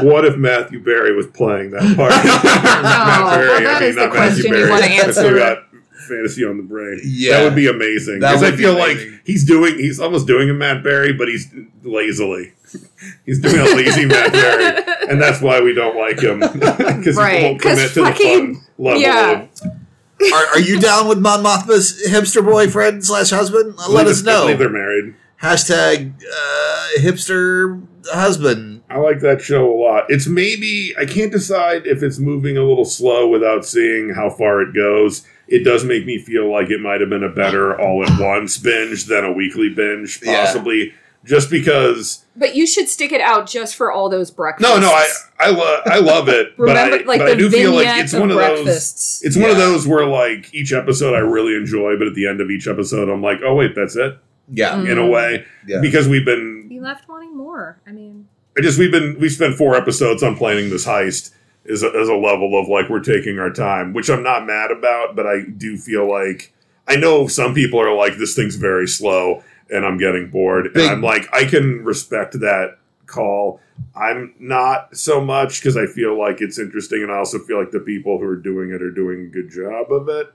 thing: 0.00 0.06
what 0.08 0.24
if 0.24 0.36
Matthew 0.36 0.82
Berry 0.82 1.14
was 1.14 1.26
playing 1.26 1.70
that 1.72 1.96
part? 1.96 2.10
Matt 2.24 3.24
well, 3.24 3.36
Berry, 3.36 3.50
oh, 3.50 3.60
that 3.68 3.82
is 3.82 3.94
the 3.96 4.06
not 4.06 4.14
Matthew 4.14 4.42
question 4.42 4.44
you 4.44 4.50
Berry. 4.52 4.70
wanna 4.70 4.86
answer. 4.86 5.64
Fantasy 6.08 6.44
on 6.44 6.56
the 6.56 6.62
Brain. 6.62 7.00
Yeah. 7.04 7.38
that 7.38 7.44
would 7.44 7.54
be 7.54 7.68
amazing. 7.68 8.20
Because 8.20 8.42
I 8.42 8.52
feel 8.52 8.74
like 8.74 8.98
he's 9.24 9.44
doing, 9.44 9.78
he's 9.78 9.98
almost 10.00 10.26
doing 10.26 10.50
a 10.50 10.54
Matt 10.54 10.82
Berry, 10.82 11.12
but 11.12 11.28
he's 11.28 11.52
lazily. 11.82 12.52
he's 13.26 13.40
doing 13.40 13.58
a 13.58 13.64
lazy 13.76 14.06
Matt 14.06 14.32
Berry, 14.32 14.82
and 15.10 15.20
that's 15.20 15.40
why 15.42 15.60
we 15.60 15.74
don't 15.74 15.96
like 15.96 16.20
him 16.20 16.40
because 16.98 17.16
Right, 17.16 17.38
he 17.40 17.44
won't 17.44 17.60
commit 17.60 17.92
to 17.94 18.00
the 18.00 18.06
fucking- 18.06 18.54
fun 18.56 18.64
level. 18.78 19.00
yeah. 19.00 19.42
Of, 19.42 20.32
Are, 20.32 20.46
are 20.54 20.60
you 20.60 20.78
down 20.80 21.08
with 21.08 21.18
Mon 21.18 21.42
Mothma's 21.42 22.00
hipster 22.08 22.44
boyfriend 22.44 23.04
slash 23.04 23.30
husband? 23.30 23.74
Let 23.88 24.06
us 24.06 24.22
know. 24.22 24.54
They're 24.56 24.68
married. 24.68 25.14
Hashtag 25.42 26.12
uh, 26.22 26.88
hipster 27.00 27.84
husband. 28.06 28.82
I 28.88 28.98
like 28.98 29.18
that 29.20 29.40
show 29.40 29.68
a 29.68 29.74
lot. 29.76 30.04
It's 30.10 30.28
maybe 30.28 30.94
I 30.96 31.06
can't 31.06 31.32
decide 31.32 31.86
if 31.86 32.02
it's 32.04 32.18
moving 32.20 32.56
a 32.56 32.62
little 32.62 32.84
slow 32.84 33.26
without 33.28 33.64
seeing 33.64 34.10
how 34.14 34.30
far 34.30 34.60
it 34.62 34.72
goes. 34.74 35.26
It 35.48 35.64
does 35.64 35.84
make 35.84 36.06
me 36.06 36.18
feel 36.18 36.50
like 36.50 36.70
it 36.70 36.80
might 36.80 37.00
have 37.00 37.10
been 37.10 37.24
a 37.24 37.28
better 37.28 37.78
all 37.78 38.02
at 38.04 38.18
once 38.20 38.56
binge 38.58 39.04
than 39.06 39.24
a 39.24 39.32
weekly 39.32 39.68
binge, 39.68 40.20
Yeah. 40.22 40.44
possibly. 40.44 40.94
Just 41.24 41.50
because 41.50 42.24
But 42.34 42.56
you 42.56 42.66
should 42.66 42.88
stick 42.88 43.12
it 43.12 43.20
out 43.20 43.46
just 43.48 43.76
for 43.76 43.92
all 43.92 44.08
those 44.08 44.30
breakfasts. 44.32 44.74
no, 44.74 44.80
no, 44.80 44.88
I 44.92 45.08
I, 45.38 45.50
lo- 45.50 45.80
I 45.86 45.98
love 46.00 46.28
it, 46.28 46.56
but 46.56 46.76
I, 46.76 46.84
remember 46.84 47.06
like 47.06 47.18
but 47.20 47.26
the 47.26 47.32
I 47.32 47.36
do 47.36 47.48
feel 47.50 47.72
like 47.74 47.86
it's 48.02 48.12
of 48.12 48.20
one 48.20 48.30
of 48.32 48.36
those. 48.38 48.54
breakfasts. 48.64 49.24
It's 49.24 49.36
one 49.36 49.50
of 49.50 49.56
those 49.56 49.86
where 49.86 50.04
like 50.06 50.52
each 50.52 50.72
episode 50.72 51.14
I 51.14 51.18
really 51.20 51.54
enjoy, 51.54 51.96
but 51.96 52.08
at 52.08 52.14
the 52.14 52.26
end 52.26 52.40
of 52.40 52.50
each 52.50 52.66
episode 52.66 53.08
I'm 53.08 53.22
like, 53.22 53.38
oh 53.44 53.54
wait, 53.54 53.74
that's 53.76 53.94
it. 53.94 54.18
Yeah. 54.52 54.72
Mm. 54.74 54.90
In 54.90 54.98
a 54.98 55.06
way, 55.06 55.44
Yeah. 55.66 55.80
because 55.80 56.08
we've 56.08 56.24
been 56.24 56.66
you 56.70 56.80
left 56.82 57.08
wanting 57.08 57.36
more. 57.36 57.78
I 57.86 57.92
mean, 57.92 58.26
I 58.58 58.60
just 58.62 58.78
we've 58.80 58.90
been 58.90 59.16
we 59.20 59.28
spent 59.28 59.54
four 59.56 59.76
episodes 59.76 60.24
on 60.24 60.34
planning 60.36 60.70
this 60.70 60.86
heist 60.86 61.30
is 61.64 61.82
a, 61.82 61.88
as 61.88 62.08
a 62.08 62.14
level 62.14 62.58
of 62.60 62.68
like 62.68 62.88
we're 62.88 63.00
taking 63.00 63.38
our 63.38 63.50
time, 63.50 63.92
which 63.92 64.10
I'm 64.10 64.22
not 64.22 64.46
mad 64.46 64.70
about, 64.70 65.14
but 65.14 65.26
I 65.26 65.42
do 65.56 65.76
feel 65.76 66.10
like 66.10 66.52
I 66.88 66.96
know 66.96 67.26
some 67.28 67.54
people 67.54 67.80
are 67.80 67.94
like 67.94 68.16
this 68.16 68.34
thing's 68.34 68.56
very 68.56 68.88
slow 68.88 69.42
and 69.70 69.86
I'm 69.86 69.98
getting 69.98 70.30
bored, 70.30 70.72
Big- 70.72 70.82
and 70.84 70.92
I'm 70.92 71.02
like 71.02 71.32
I 71.32 71.44
can 71.44 71.84
respect 71.84 72.32
that 72.40 72.78
call. 73.06 73.60
I'm 73.94 74.34
not 74.38 74.96
so 74.96 75.20
much 75.20 75.60
because 75.60 75.76
I 75.76 75.86
feel 75.86 76.18
like 76.18 76.40
it's 76.40 76.58
interesting, 76.58 77.02
and 77.02 77.10
I 77.12 77.16
also 77.16 77.38
feel 77.38 77.58
like 77.58 77.70
the 77.70 77.80
people 77.80 78.18
who 78.18 78.26
are 78.26 78.36
doing 78.36 78.70
it 78.70 78.82
are 78.82 78.90
doing 78.90 79.22
a 79.26 79.28
good 79.28 79.50
job 79.50 79.92
of 79.92 80.08
it, 80.08 80.32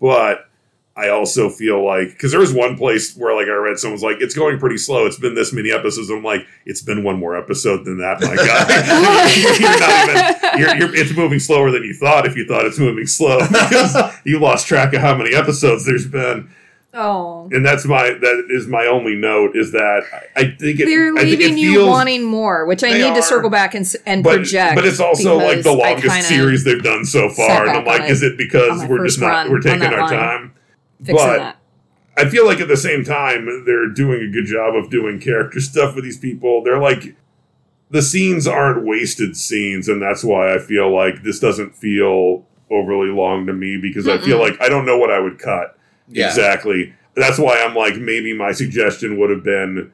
but. 0.00 0.48
I 0.96 1.08
also 1.08 1.50
feel 1.50 1.84
like 1.84 2.10
because 2.10 2.30
there 2.30 2.38
was 2.38 2.52
one 2.52 2.76
place 2.76 3.16
where 3.16 3.34
like 3.34 3.48
I 3.48 3.54
read 3.54 3.78
someone's 3.78 4.04
like 4.04 4.18
it's 4.20 4.34
going 4.34 4.60
pretty 4.60 4.76
slow. 4.76 5.06
It's 5.06 5.18
been 5.18 5.34
this 5.34 5.52
many 5.52 5.72
episodes. 5.72 6.08
I'm 6.08 6.22
like 6.22 6.46
it's 6.66 6.82
been 6.82 7.02
one 7.02 7.18
more 7.18 7.36
episode 7.36 7.84
than 7.84 7.98
that, 7.98 8.20
my 8.20 8.36
guy. 8.36 9.34
you're 9.58 9.80
not 9.80 10.08
even. 10.08 10.60
You're, 10.60 10.76
you're, 10.76 10.96
it's 10.96 11.16
moving 11.16 11.40
slower 11.40 11.72
than 11.72 11.82
you 11.82 11.94
thought. 11.94 12.26
If 12.26 12.36
you 12.36 12.46
thought 12.46 12.64
it's 12.64 12.78
moving 12.78 13.06
slow, 13.06 13.40
because 13.48 13.96
you 14.24 14.38
lost 14.38 14.68
track 14.68 14.94
of 14.94 15.00
how 15.00 15.16
many 15.16 15.34
episodes 15.34 15.84
there's 15.84 16.06
been, 16.06 16.48
oh, 16.92 17.48
and 17.50 17.66
that's 17.66 17.84
my 17.84 18.10
that 18.10 18.46
is 18.50 18.68
my 18.68 18.86
only 18.86 19.16
note 19.16 19.56
is 19.56 19.72
that 19.72 20.04
I, 20.36 20.54
think 20.56 20.78
it. 20.78 20.86
they're 20.86 21.12
leaving 21.12 21.58
you 21.58 21.72
feels, 21.72 21.88
wanting 21.88 22.22
more, 22.22 22.66
which 22.66 22.84
I 22.84 22.92
need 22.92 23.02
are. 23.02 23.16
to 23.16 23.22
circle 23.22 23.50
back 23.50 23.74
and 23.74 23.84
and 24.06 24.22
but, 24.22 24.36
project. 24.36 24.76
but 24.76 24.86
it's 24.86 25.00
also 25.00 25.38
like 25.38 25.64
the 25.64 25.72
longest 25.72 26.28
series 26.28 26.62
they've 26.62 26.84
done 26.84 27.04
so 27.04 27.30
far, 27.30 27.66
and 27.66 27.78
I'm 27.78 27.84
like, 27.84 28.08
is 28.08 28.22
it 28.22 28.38
because 28.38 28.86
we're 28.86 29.04
just 29.04 29.18
not 29.20 29.26
run 29.26 29.50
we're 29.50 29.60
taking 29.60 29.92
our 29.92 30.02
line. 30.02 30.10
time? 30.10 30.54
Fixing 31.04 31.16
but- 31.16 31.38
that. 31.38 31.56
I 32.16 32.28
feel 32.28 32.46
like 32.46 32.60
at 32.60 32.68
the 32.68 32.76
same 32.76 33.02
time 33.02 33.64
they're 33.66 33.88
doing 33.88 34.22
a 34.22 34.30
good 34.30 34.46
job 34.46 34.76
of 34.76 34.88
doing 34.88 35.18
character 35.18 35.60
stuff 35.72 35.96
with 35.96 36.04
these 36.04 36.18
people. 36.18 36.62
They're 36.62 36.78
like 36.80 37.16
the 37.90 38.02
scenes 38.02 38.46
aren't 38.46 38.84
wasted 38.86 39.36
scenes, 39.36 39.88
and 39.88 40.00
that's 40.00 40.22
why 40.22 40.54
I 40.54 40.58
feel 40.58 40.94
like 40.94 41.22
this 41.24 41.40
doesn't 41.40 41.74
feel 41.76 42.44
overly 42.70 43.10
long 43.10 43.46
to 43.46 43.52
me 43.52 43.78
because 43.82 44.06
I 44.08 44.18
feel 44.18 44.38
like 44.38 44.60
I 44.60 44.68
don't 44.68 44.86
know 44.86 44.96
what 44.96 45.10
I 45.10 45.18
would 45.18 45.38
cut 45.40 45.76
Yeah. 46.08 46.28
exactly. 46.28 46.94
That's 47.16 47.38
why 47.38 47.58
I'm 47.62 47.74
like 47.74 47.96
maybe 47.96 48.32
my 48.32 48.52
suggestion 48.52 49.18
would 49.18 49.30
have 49.30 49.42
been 49.44 49.92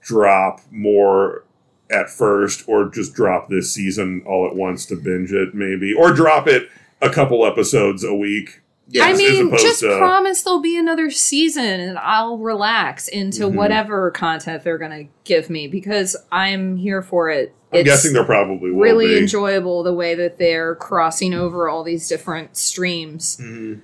drop 0.00 0.60
more 0.70 1.44
at 1.90 2.08
first, 2.10 2.64
or 2.66 2.88
just 2.88 3.14
drop 3.14 3.48
this 3.48 3.72
season 3.72 4.22
all 4.26 4.46
at 4.46 4.56
once 4.56 4.86
to 4.86 4.96
binge 4.96 5.30
it, 5.32 5.54
maybe, 5.54 5.92
or 5.92 6.12
drop 6.12 6.48
it 6.48 6.68
a 7.00 7.10
couple 7.10 7.44
episodes 7.46 8.02
a 8.02 8.14
week. 8.14 8.61
Yeah. 8.92 9.04
I 9.06 9.14
mean, 9.14 9.50
just 9.56 9.80
to- 9.80 9.96
promise 9.98 10.42
there'll 10.42 10.60
be 10.60 10.76
another 10.76 11.10
season 11.10 11.64
and 11.64 11.98
I'll 11.98 12.36
relax 12.38 13.08
into 13.08 13.44
Mhm. 13.44 13.54
whatever 13.54 14.10
content 14.10 14.64
they're 14.64 14.78
going 14.78 15.06
to 15.06 15.10
give 15.24 15.48
me 15.50 15.66
because 15.66 16.14
I'm 16.30 16.76
here 16.76 17.00
for 17.02 17.30
it. 17.30 17.54
I'm 17.72 17.80
it's 17.80 17.88
guessing 17.88 18.12
there 18.12 18.24
probably 18.24 18.70
will 18.70 18.80
really 18.80 19.06
be. 19.14 19.18
enjoyable 19.18 19.82
the 19.82 19.94
way 19.94 20.14
that 20.14 20.38
they're 20.38 20.74
crossing 20.74 21.32
over 21.32 21.68
all 21.70 21.82
these 21.82 22.06
different 22.06 22.56
streams. 22.56 23.38
Mhm. 23.40 23.80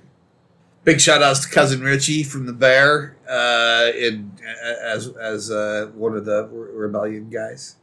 Big 0.83 1.01
shout 1.01 1.21
outs 1.23 1.39
to 1.41 1.49
cousin 1.49 1.81
Richie 1.81 2.23
from 2.23 2.45
the 2.45 2.53
Bear, 2.53 3.17
uh, 3.27 3.91
in 3.97 4.31
as 4.83 5.07
as 5.19 5.51
uh, 5.51 5.87
one 5.95 6.15
of 6.15 6.25
the 6.25 6.47
rebellion 6.51 7.29
guys. 7.29 7.75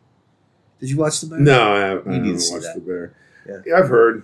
Did 0.81 0.91
you 0.91 0.97
watch 0.97 1.21
the 1.21 1.27
Bear? 1.27 1.39
No, 1.41 1.73
I, 1.75 1.79
haven't- 1.81 2.09
I 2.13 2.19
need 2.19 2.39
to 2.39 2.45
haven't 2.45 2.53
watched 2.53 2.63
that. 2.65 2.75
the 2.75 2.81
bear. 2.81 3.13
Yeah. 3.49 3.57
Yeah. 3.67 3.79
I've 3.79 3.89
heard. 3.89 4.23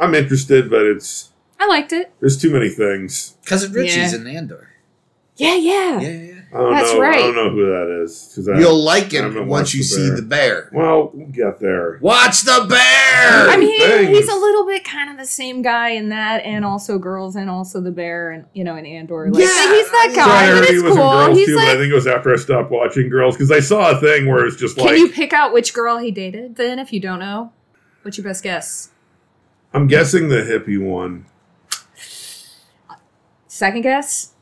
I'm 0.00 0.14
interested, 0.14 0.70
but 0.70 0.82
it's 0.86 1.30
I 1.60 1.66
liked 1.66 1.92
it. 1.92 2.12
there's 2.20 2.40
too 2.40 2.50
many 2.52 2.68
things. 2.68 3.36
cousin 3.44 3.72
Richie's 3.72 4.12
Yeah. 4.12 4.20
in 4.20 4.26
Andor. 4.26 4.68
Yeah, 5.36 5.54
Yeah, 5.54 6.00
yeah. 6.00 6.00
yeah. 6.00 6.08
yeah. 6.22 6.34
I 6.50 6.56
don't 6.56 6.72
That's 6.72 6.94
know. 6.94 7.02
I 7.02 7.12
don't 7.18 7.34
know 7.36 7.50
who 7.50 7.66
that 7.66 8.02
is. 8.04 8.32
'cause 8.34 8.48
I- 8.48 8.58
You'll 8.58 8.82
like 8.82 9.12
I 9.14 9.18
it 9.18 9.22
haven't 9.24 9.46
once 9.48 9.68
watched 9.68 9.74
you 9.74 9.80
The 9.82 9.84
see 9.84 10.10
the 10.10 10.22
Bear. 10.22 10.70
well, 10.72 11.10
we'll 11.12 11.26
get 11.26 11.60
there. 11.60 11.98
Watch 12.00 12.42
the 12.42 12.64
Bear. 12.68 13.48
I 13.50 13.56
mean, 13.58 13.78
Thanks. 13.78 14.08
he's 14.18 14.28
a 14.28 14.34
little 14.34 14.64
bit 14.66 14.82
kind 14.84 15.10
of 15.10 15.18
the 15.18 15.26
same 15.26 15.60
guy 15.60 15.90
in 15.90 16.08
that, 16.08 16.38
and 16.46 16.64
also 16.64 16.98
girls, 16.98 17.36
and 17.36 17.50
also 17.50 17.82
the 17.82 17.90
bear, 17.90 18.30
and 18.30 18.46
you 18.54 18.64
know, 18.64 18.76
in 18.76 18.86
Andor. 18.86 19.28
Like, 19.30 19.42
Yeah, 19.42 19.46
he's 19.74 19.90
that 19.90 20.08
yeah. 20.10 20.14
So 20.14 20.20
I 20.22 20.26
guy, 20.26 20.46
heard 20.46 20.56
and 20.58 20.66
he 20.66 20.72
it's 20.74 20.82
was 20.82 20.92
in 20.92 20.98
cool. 20.98 21.10
Girls 21.12 21.36
He's 21.38 21.46
too, 21.48 21.54
but 21.56 21.60
I 21.64 21.68
like, 21.68 21.78
think 21.78 21.90
it 21.90 21.94
was 21.94 22.06
after 22.06 22.32
I 22.32 22.36
stopped 22.36 22.70
watching 22.70 23.08
Girls 23.10 23.36
because 23.36 23.50
I 23.52 23.60
saw 23.60 23.90
a 23.90 24.00
thing 24.00 24.26
where 24.26 24.46
it's 24.46 24.56
just 24.56 24.76
can 24.76 24.86
like 24.86 24.96
you 24.98 25.10
pick 25.10 25.32
out 25.34 25.52
which 25.52 25.74
girl 25.74 25.98
he 25.98 26.10
dated? 26.10 26.56
Then, 26.56 26.78
if 26.78 26.94
you 26.94 27.00
don't 27.00 27.18
know, 27.20 27.52
what's 28.02 28.16
your 28.16 28.24
best 28.24 28.42
guess? 28.42 28.88
I'm 29.74 29.86
guessing 29.86 30.30
the 30.30 30.36
hippie 30.36 30.82
one. 30.82 31.26
Second 33.58 33.82
guess? 33.82 34.34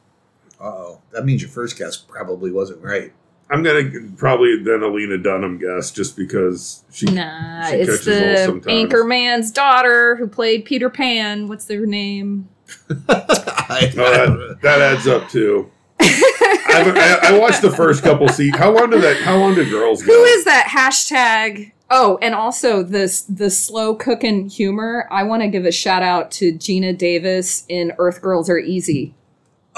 oh, 0.60 1.00
that 1.12 1.24
means 1.24 1.40
your 1.40 1.50
first 1.50 1.78
guess 1.78 1.96
probably 1.96 2.50
wasn't 2.50 2.82
right. 2.82 3.14
I'm 3.48 3.62
gonna 3.62 3.90
probably 4.18 4.62
then 4.62 4.82
Alina 4.82 5.16
Dunham 5.16 5.56
guess 5.56 5.90
just 5.90 6.18
because 6.18 6.84
she. 6.92 7.06
Nah, 7.06 7.64
she 7.64 7.76
it's 7.76 8.04
catches 8.04 8.08
all 8.08 8.28
the 8.28 8.44
sometimes. 8.44 8.92
Anchorman's 8.92 9.50
daughter 9.50 10.16
who 10.16 10.28
played 10.28 10.66
Peter 10.66 10.90
Pan. 10.90 11.48
What's 11.48 11.64
their 11.64 11.86
name? 11.86 12.50
I, 13.08 13.90
Oh, 13.96 14.36
that, 14.36 14.58
that 14.60 14.80
adds 14.82 15.06
up 15.06 15.30
too. 15.30 15.70
I, 15.98 17.20
I, 17.22 17.30
I 17.30 17.38
watched 17.38 17.62
the 17.62 17.70
first 17.70 18.02
couple 18.02 18.28
seasons. 18.28 18.58
How 18.58 18.70
long 18.70 18.90
did 18.90 19.00
that? 19.00 19.16
How 19.22 19.38
long 19.38 19.54
did 19.54 19.70
Girls 19.70 20.02
go? 20.02 20.12
Who 20.12 20.24
is 20.24 20.44
that 20.44 20.66
hashtag? 20.70 21.72
Oh, 21.88 22.18
and 22.20 22.34
also 22.34 22.82
this 22.82 23.22
the 23.22 23.48
slow 23.50 23.94
cooking 23.94 24.48
humor. 24.48 25.06
I 25.10 25.22
want 25.22 25.42
to 25.42 25.48
give 25.48 25.64
a 25.64 25.72
shout 25.72 26.02
out 26.02 26.30
to 26.32 26.52
Geena 26.52 26.96
Davis 26.96 27.64
in 27.68 27.92
Earth 27.98 28.20
Girls 28.22 28.50
Are 28.50 28.58
Easy 28.58 29.14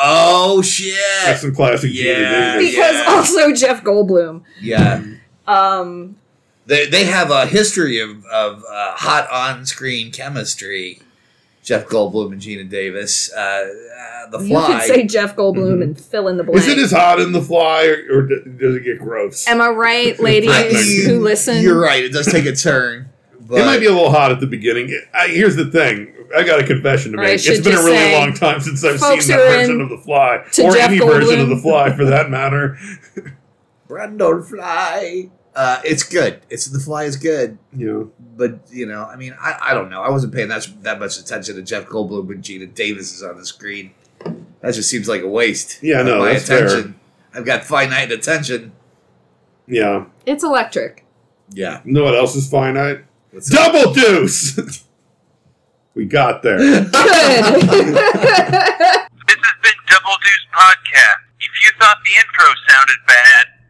oh 0.00 0.62
shit! 0.62 0.94
That's 1.24 1.40
some 1.40 1.54
classic 1.54 1.90
Yeah. 1.92 2.14
Geena 2.14 2.52
Davis. 2.60 2.70
because 2.70 2.94
Yeah. 2.94 3.04
also 3.08 3.52
Jeff 3.52 3.82
Goldblum. 3.82 4.42
Yeah, 4.60 5.02
Um, 5.46 6.16
they 6.66 6.86
they 6.86 7.04
have 7.04 7.30
a 7.30 7.46
history 7.46 7.98
of 7.98 8.24
of 8.26 8.62
uh, 8.70 8.92
hot 8.92 9.28
on 9.30 9.66
screen 9.66 10.12
chemistry. 10.12 11.00
Jeff 11.68 11.84
Goldblum 11.84 12.32
and 12.32 12.40
Geena 12.40 12.66
Davis. 12.66 13.30
Uh, 13.30 13.38
uh, 13.38 14.30
the 14.30 14.38
you 14.38 14.48
Fly. 14.48 14.66
could 14.68 14.82
say 14.84 15.06
Jeff 15.06 15.36
Goldblum 15.36 15.82
and 15.82 16.00
fill 16.00 16.28
in 16.28 16.38
the 16.38 16.42
blank. 16.42 16.60
Is 16.60 16.66
it 16.66 16.78
as 16.78 16.92
hot 16.92 17.20
in 17.20 17.32
the 17.32 17.42
fly, 17.42 17.84
or, 17.84 18.20
or 18.20 18.22
does 18.22 18.74
it 18.76 18.84
get 18.84 18.98
gross? 18.98 19.46
Am 19.46 19.60
I 19.60 19.68
right, 19.68 20.18
ladies 20.22 20.50
I- 20.50 21.06
who 21.06 21.20
listen? 21.20 21.62
You're 21.62 21.78
right. 21.78 22.02
It 22.02 22.12
does 22.12 22.24
take 22.24 22.46
a 22.46 22.56
turn. 22.56 23.10
But 23.38 23.60
it 23.60 23.66
might 23.66 23.80
be 23.80 23.86
a 23.86 23.92
little 23.92 24.10
hot 24.10 24.32
at 24.32 24.40
the 24.40 24.46
beginning. 24.46 24.98
I, 25.12 25.28
here's 25.28 25.56
the 25.56 25.70
thing. 25.70 26.14
I 26.34 26.42
got 26.42 26.58
a 26.58 26.66
confession 26.66 27.12
to 27.12 27.18
make. 27.18 27.34
It's 27.34 27.60
been 27.60 27.74
a 27.76 27.84
really 27.84 28.14
long 28.14 28.32
time 28.32 28.60
since 28.60 28.82
I've 28.82 28.98
seen 28.98 29.36
that 29.36 29.36
version 29.36 29.82
of 29.82 29.90
The 29.90 29.98
Fly, 29.98 30.36
or 30.36 30.72
Jeff 30.72 30.90
any 30.90 30.98
version 31.00 31.40
of 31.40 31.50
The 31.50 31.58
Fly 31.58 31.94
for 31.94 32.06
that 32.06 32.30
matter. 32.30 32.78
Brundle 33.88 34.42
Fly. 34.48 35.30
Uh, 35.58 35.80
it's 35.84 36.04
good. 36.04 36.40
It's 36.50 36.66
the 36.66 36.78
Fly 36.78 37.02
is 37.02 37.16
good. 37.16 37.58
You 37.76 37.86
know, 37.92 38.10
But 38.36 38.60
you 38.70 38.86
know, 38.86 39.02
I 39.04 39.16
mean, 39.16 39.34
I, 39.40 39.58
I 39.60 39.74
don't 39.74 39.90
know. 39.90 40.02
I 40.02 40.08
wasn't 40.08 40.32
paying 40.32 40.46
that 40.48 40.68
that 40.82 41.00
much 41.00 41.18
attention 41.18 41.56
to 41.56 41.62
Jeff 41.62 41.86
Goldblum 41.86 42.26
when 42.28 42.40
Geena 42.42 42.72
Davis 42.72 43.12
is 43.12 43.24
on 43.24 43.36
the 43.36 43.44
screen. 43.44 43.90
That 44.60 44.74
just 44.74 44.88
seems 44.88 45.08
like 45.08 45.22
a 45.22 45.28
waste. 45.28 45.82
Yeah, 45.82 46.02
no, 46.02 46.20
my 46.20 46.34
that's 46.34 46.46
fair. 46.46 46.66
attention. 46.66 47.00
I've 47.34 47.44
got 47.44 47.64
finite 47.64 48.12
attention. 48.12 48.70
yeah. 49.66 50.04
It's 50.26 50.44
electric. 50.44 51.04
Yeah. 51.50 51.80
You 51.84 51.92
know 51.92 52.04
what 52.04 52.14
else 52.14 52.36
is 52.36 52.48
finite? 52.48 53.00
What's 53.32 53.50
that? 53.50 53.72
Double 53.72 53.92
deuce. 53.94 54.84
we 55.94 56.04
got 56.04 56.42
there. 56.42 56.58
Good. 56.58 56.92
This 59.28 59.36
has 59.44 59.56
been 59.62 59.78
Double 59.88 60.16
Deuce 60.24 60.46
Podcast. 60.54 61.20
If 61.40 61.50
you 61.62 61.70
thought 61.78 61.98
the 62.04 62.12
intro 62.16 62.46
sounded 62.66 62.96
bad, 63.06 63.46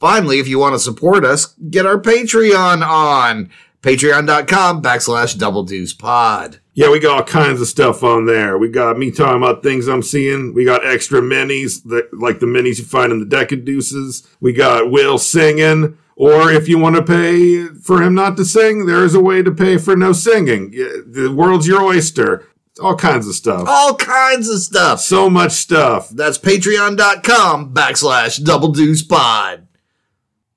Finally, 0.00 0.38
if 0.40 0.48
you 0.48 0.58
want 0.58 0.74
to 0.74 0.78
support 0.78 1.24
us, 1.24 1.54
get 1.68 1.84
our 1.84 2.00
Patreon 2.00 2.82
on 2.82 3.50
patreon.com 3.82 4.82
backslash 4.82 5.38
double 5.38 5.62
deuce 5.62 5.92
pod. 5.92 6.60
Yeah, 6.72 6.90
we 6.90 6.98
got 7.00 7.16
all 7.16 7.24
kinds 7.24 7.60
of 7.60 7.68
stuff 7.68 8.02
on 8.02 8.24
there. 8.24 8.56
We 8.56 8.70
got 8.70 8.98
me 8.98 9.10
talking 9.10 9.36
about 9.36 9.62
things 9.62 9.88
I'm 9.88 10.02
seeing. 10.02 10.54
We 10.54 10.64
got 10.64 10.86
extra 10.86 11.20
minis, 11.20 11.82
that, 11.84 12.08
like 12.18 12.40
the 12.40 12.46
minis 12.46 12.78
you 12.78 12.84
find 12.84 13.12
in 13.12 13.18
the 13.18 13.26
deck 13.26 13.52
of 13.52 13.64
deuces. 13.64 14.26
We 14.40 14.54
got 14.54 14.90
Will 14.90 15.18
singing. 15.18 15.98
Or 16.16 16.50
if 16.50 16.68
you 16.68 16.78
want 16.78 16.96
to 16.96 17.02
pay 17.02 17.66
for 17.66 18.02
him 18.02 18.14
not 18.14 18.36
to 18.36 18.44
sing, 18.44 18.86
there 18.86 19.04
is 19.04 19.14
a 19.14 19.20
way 19.20 19.42
to 19.42 19.50
pay 19.50 19.78
for 19.78 19.96
no 19.96 20.12
singing. 20.12 20.70
The 20.70 21.32
world's 21.34 21.66
your 21.66 21.82
oyster. 21.82 22.46
All 22.82 22.96
kinds 22.96 23.26
of 23.26 23.34
stuff. 23.34 23.64
All 23.66 23.94
kinds 23.96 24.48
of 24.48 24.60
stuff. 24.60 25.00
So 25.00 25.28
much 25.28 25.52
stuff. 25.52 26.08
That's 26.10 26.38
patreon.com 26.38 27.74
backslash 27.74 28.42
double 28.44 28.72
deuce 28.72 29.02
pod. 29.02 29.66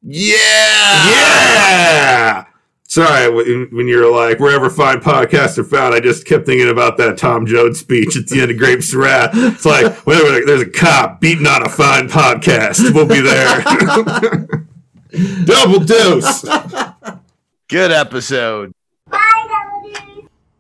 Yeah! 0.04 1.10
Yeah! 1.10 2.46
Sorry, 2.84 3.28
when 3.34 3.70
when 3.72 3.88
you're 3.88 4.12
like, 4.12 4.40
wherever 4.40 4.70
fine 4.70 5.00
podcasts 5.00 5.58
are 5.58 5.64
found, 5.64 5.96
I 5.96 6.00
just 6.00 6.28
kept 6.28 6.46
thinking 6.46 6.70
about 6.70 6.98
that 6.98 7.18
Tom 7.18 7.48
Joad 7.48 7.76
speech 7.76 8.16
at 8.16 8.28
the 8.28 8.42
end 8.42 8.52
of 8.52 8.58
Grapes 8.58 8.94
of 8.94 9.00
Wrath. 9.00 9.32
It's 9.34 9.66
like, 9.66 9.96
whenever 10.06 10.46
there's 10.46 10.62
a 10.62 10.70
cop 10.70 11.20
beating 11.20 11.48
on 11.48 11.66
a 11.66 11.70
fine 11.70 12.08
podcast, 12.08 12.94
we'll 12.94 13.08
be 13.08 13.22
there. 13.22 13.64
Double 15.46 15.80
dose. 15.80 16.44
Good 17.68 17.92
episode. 17.92 18.74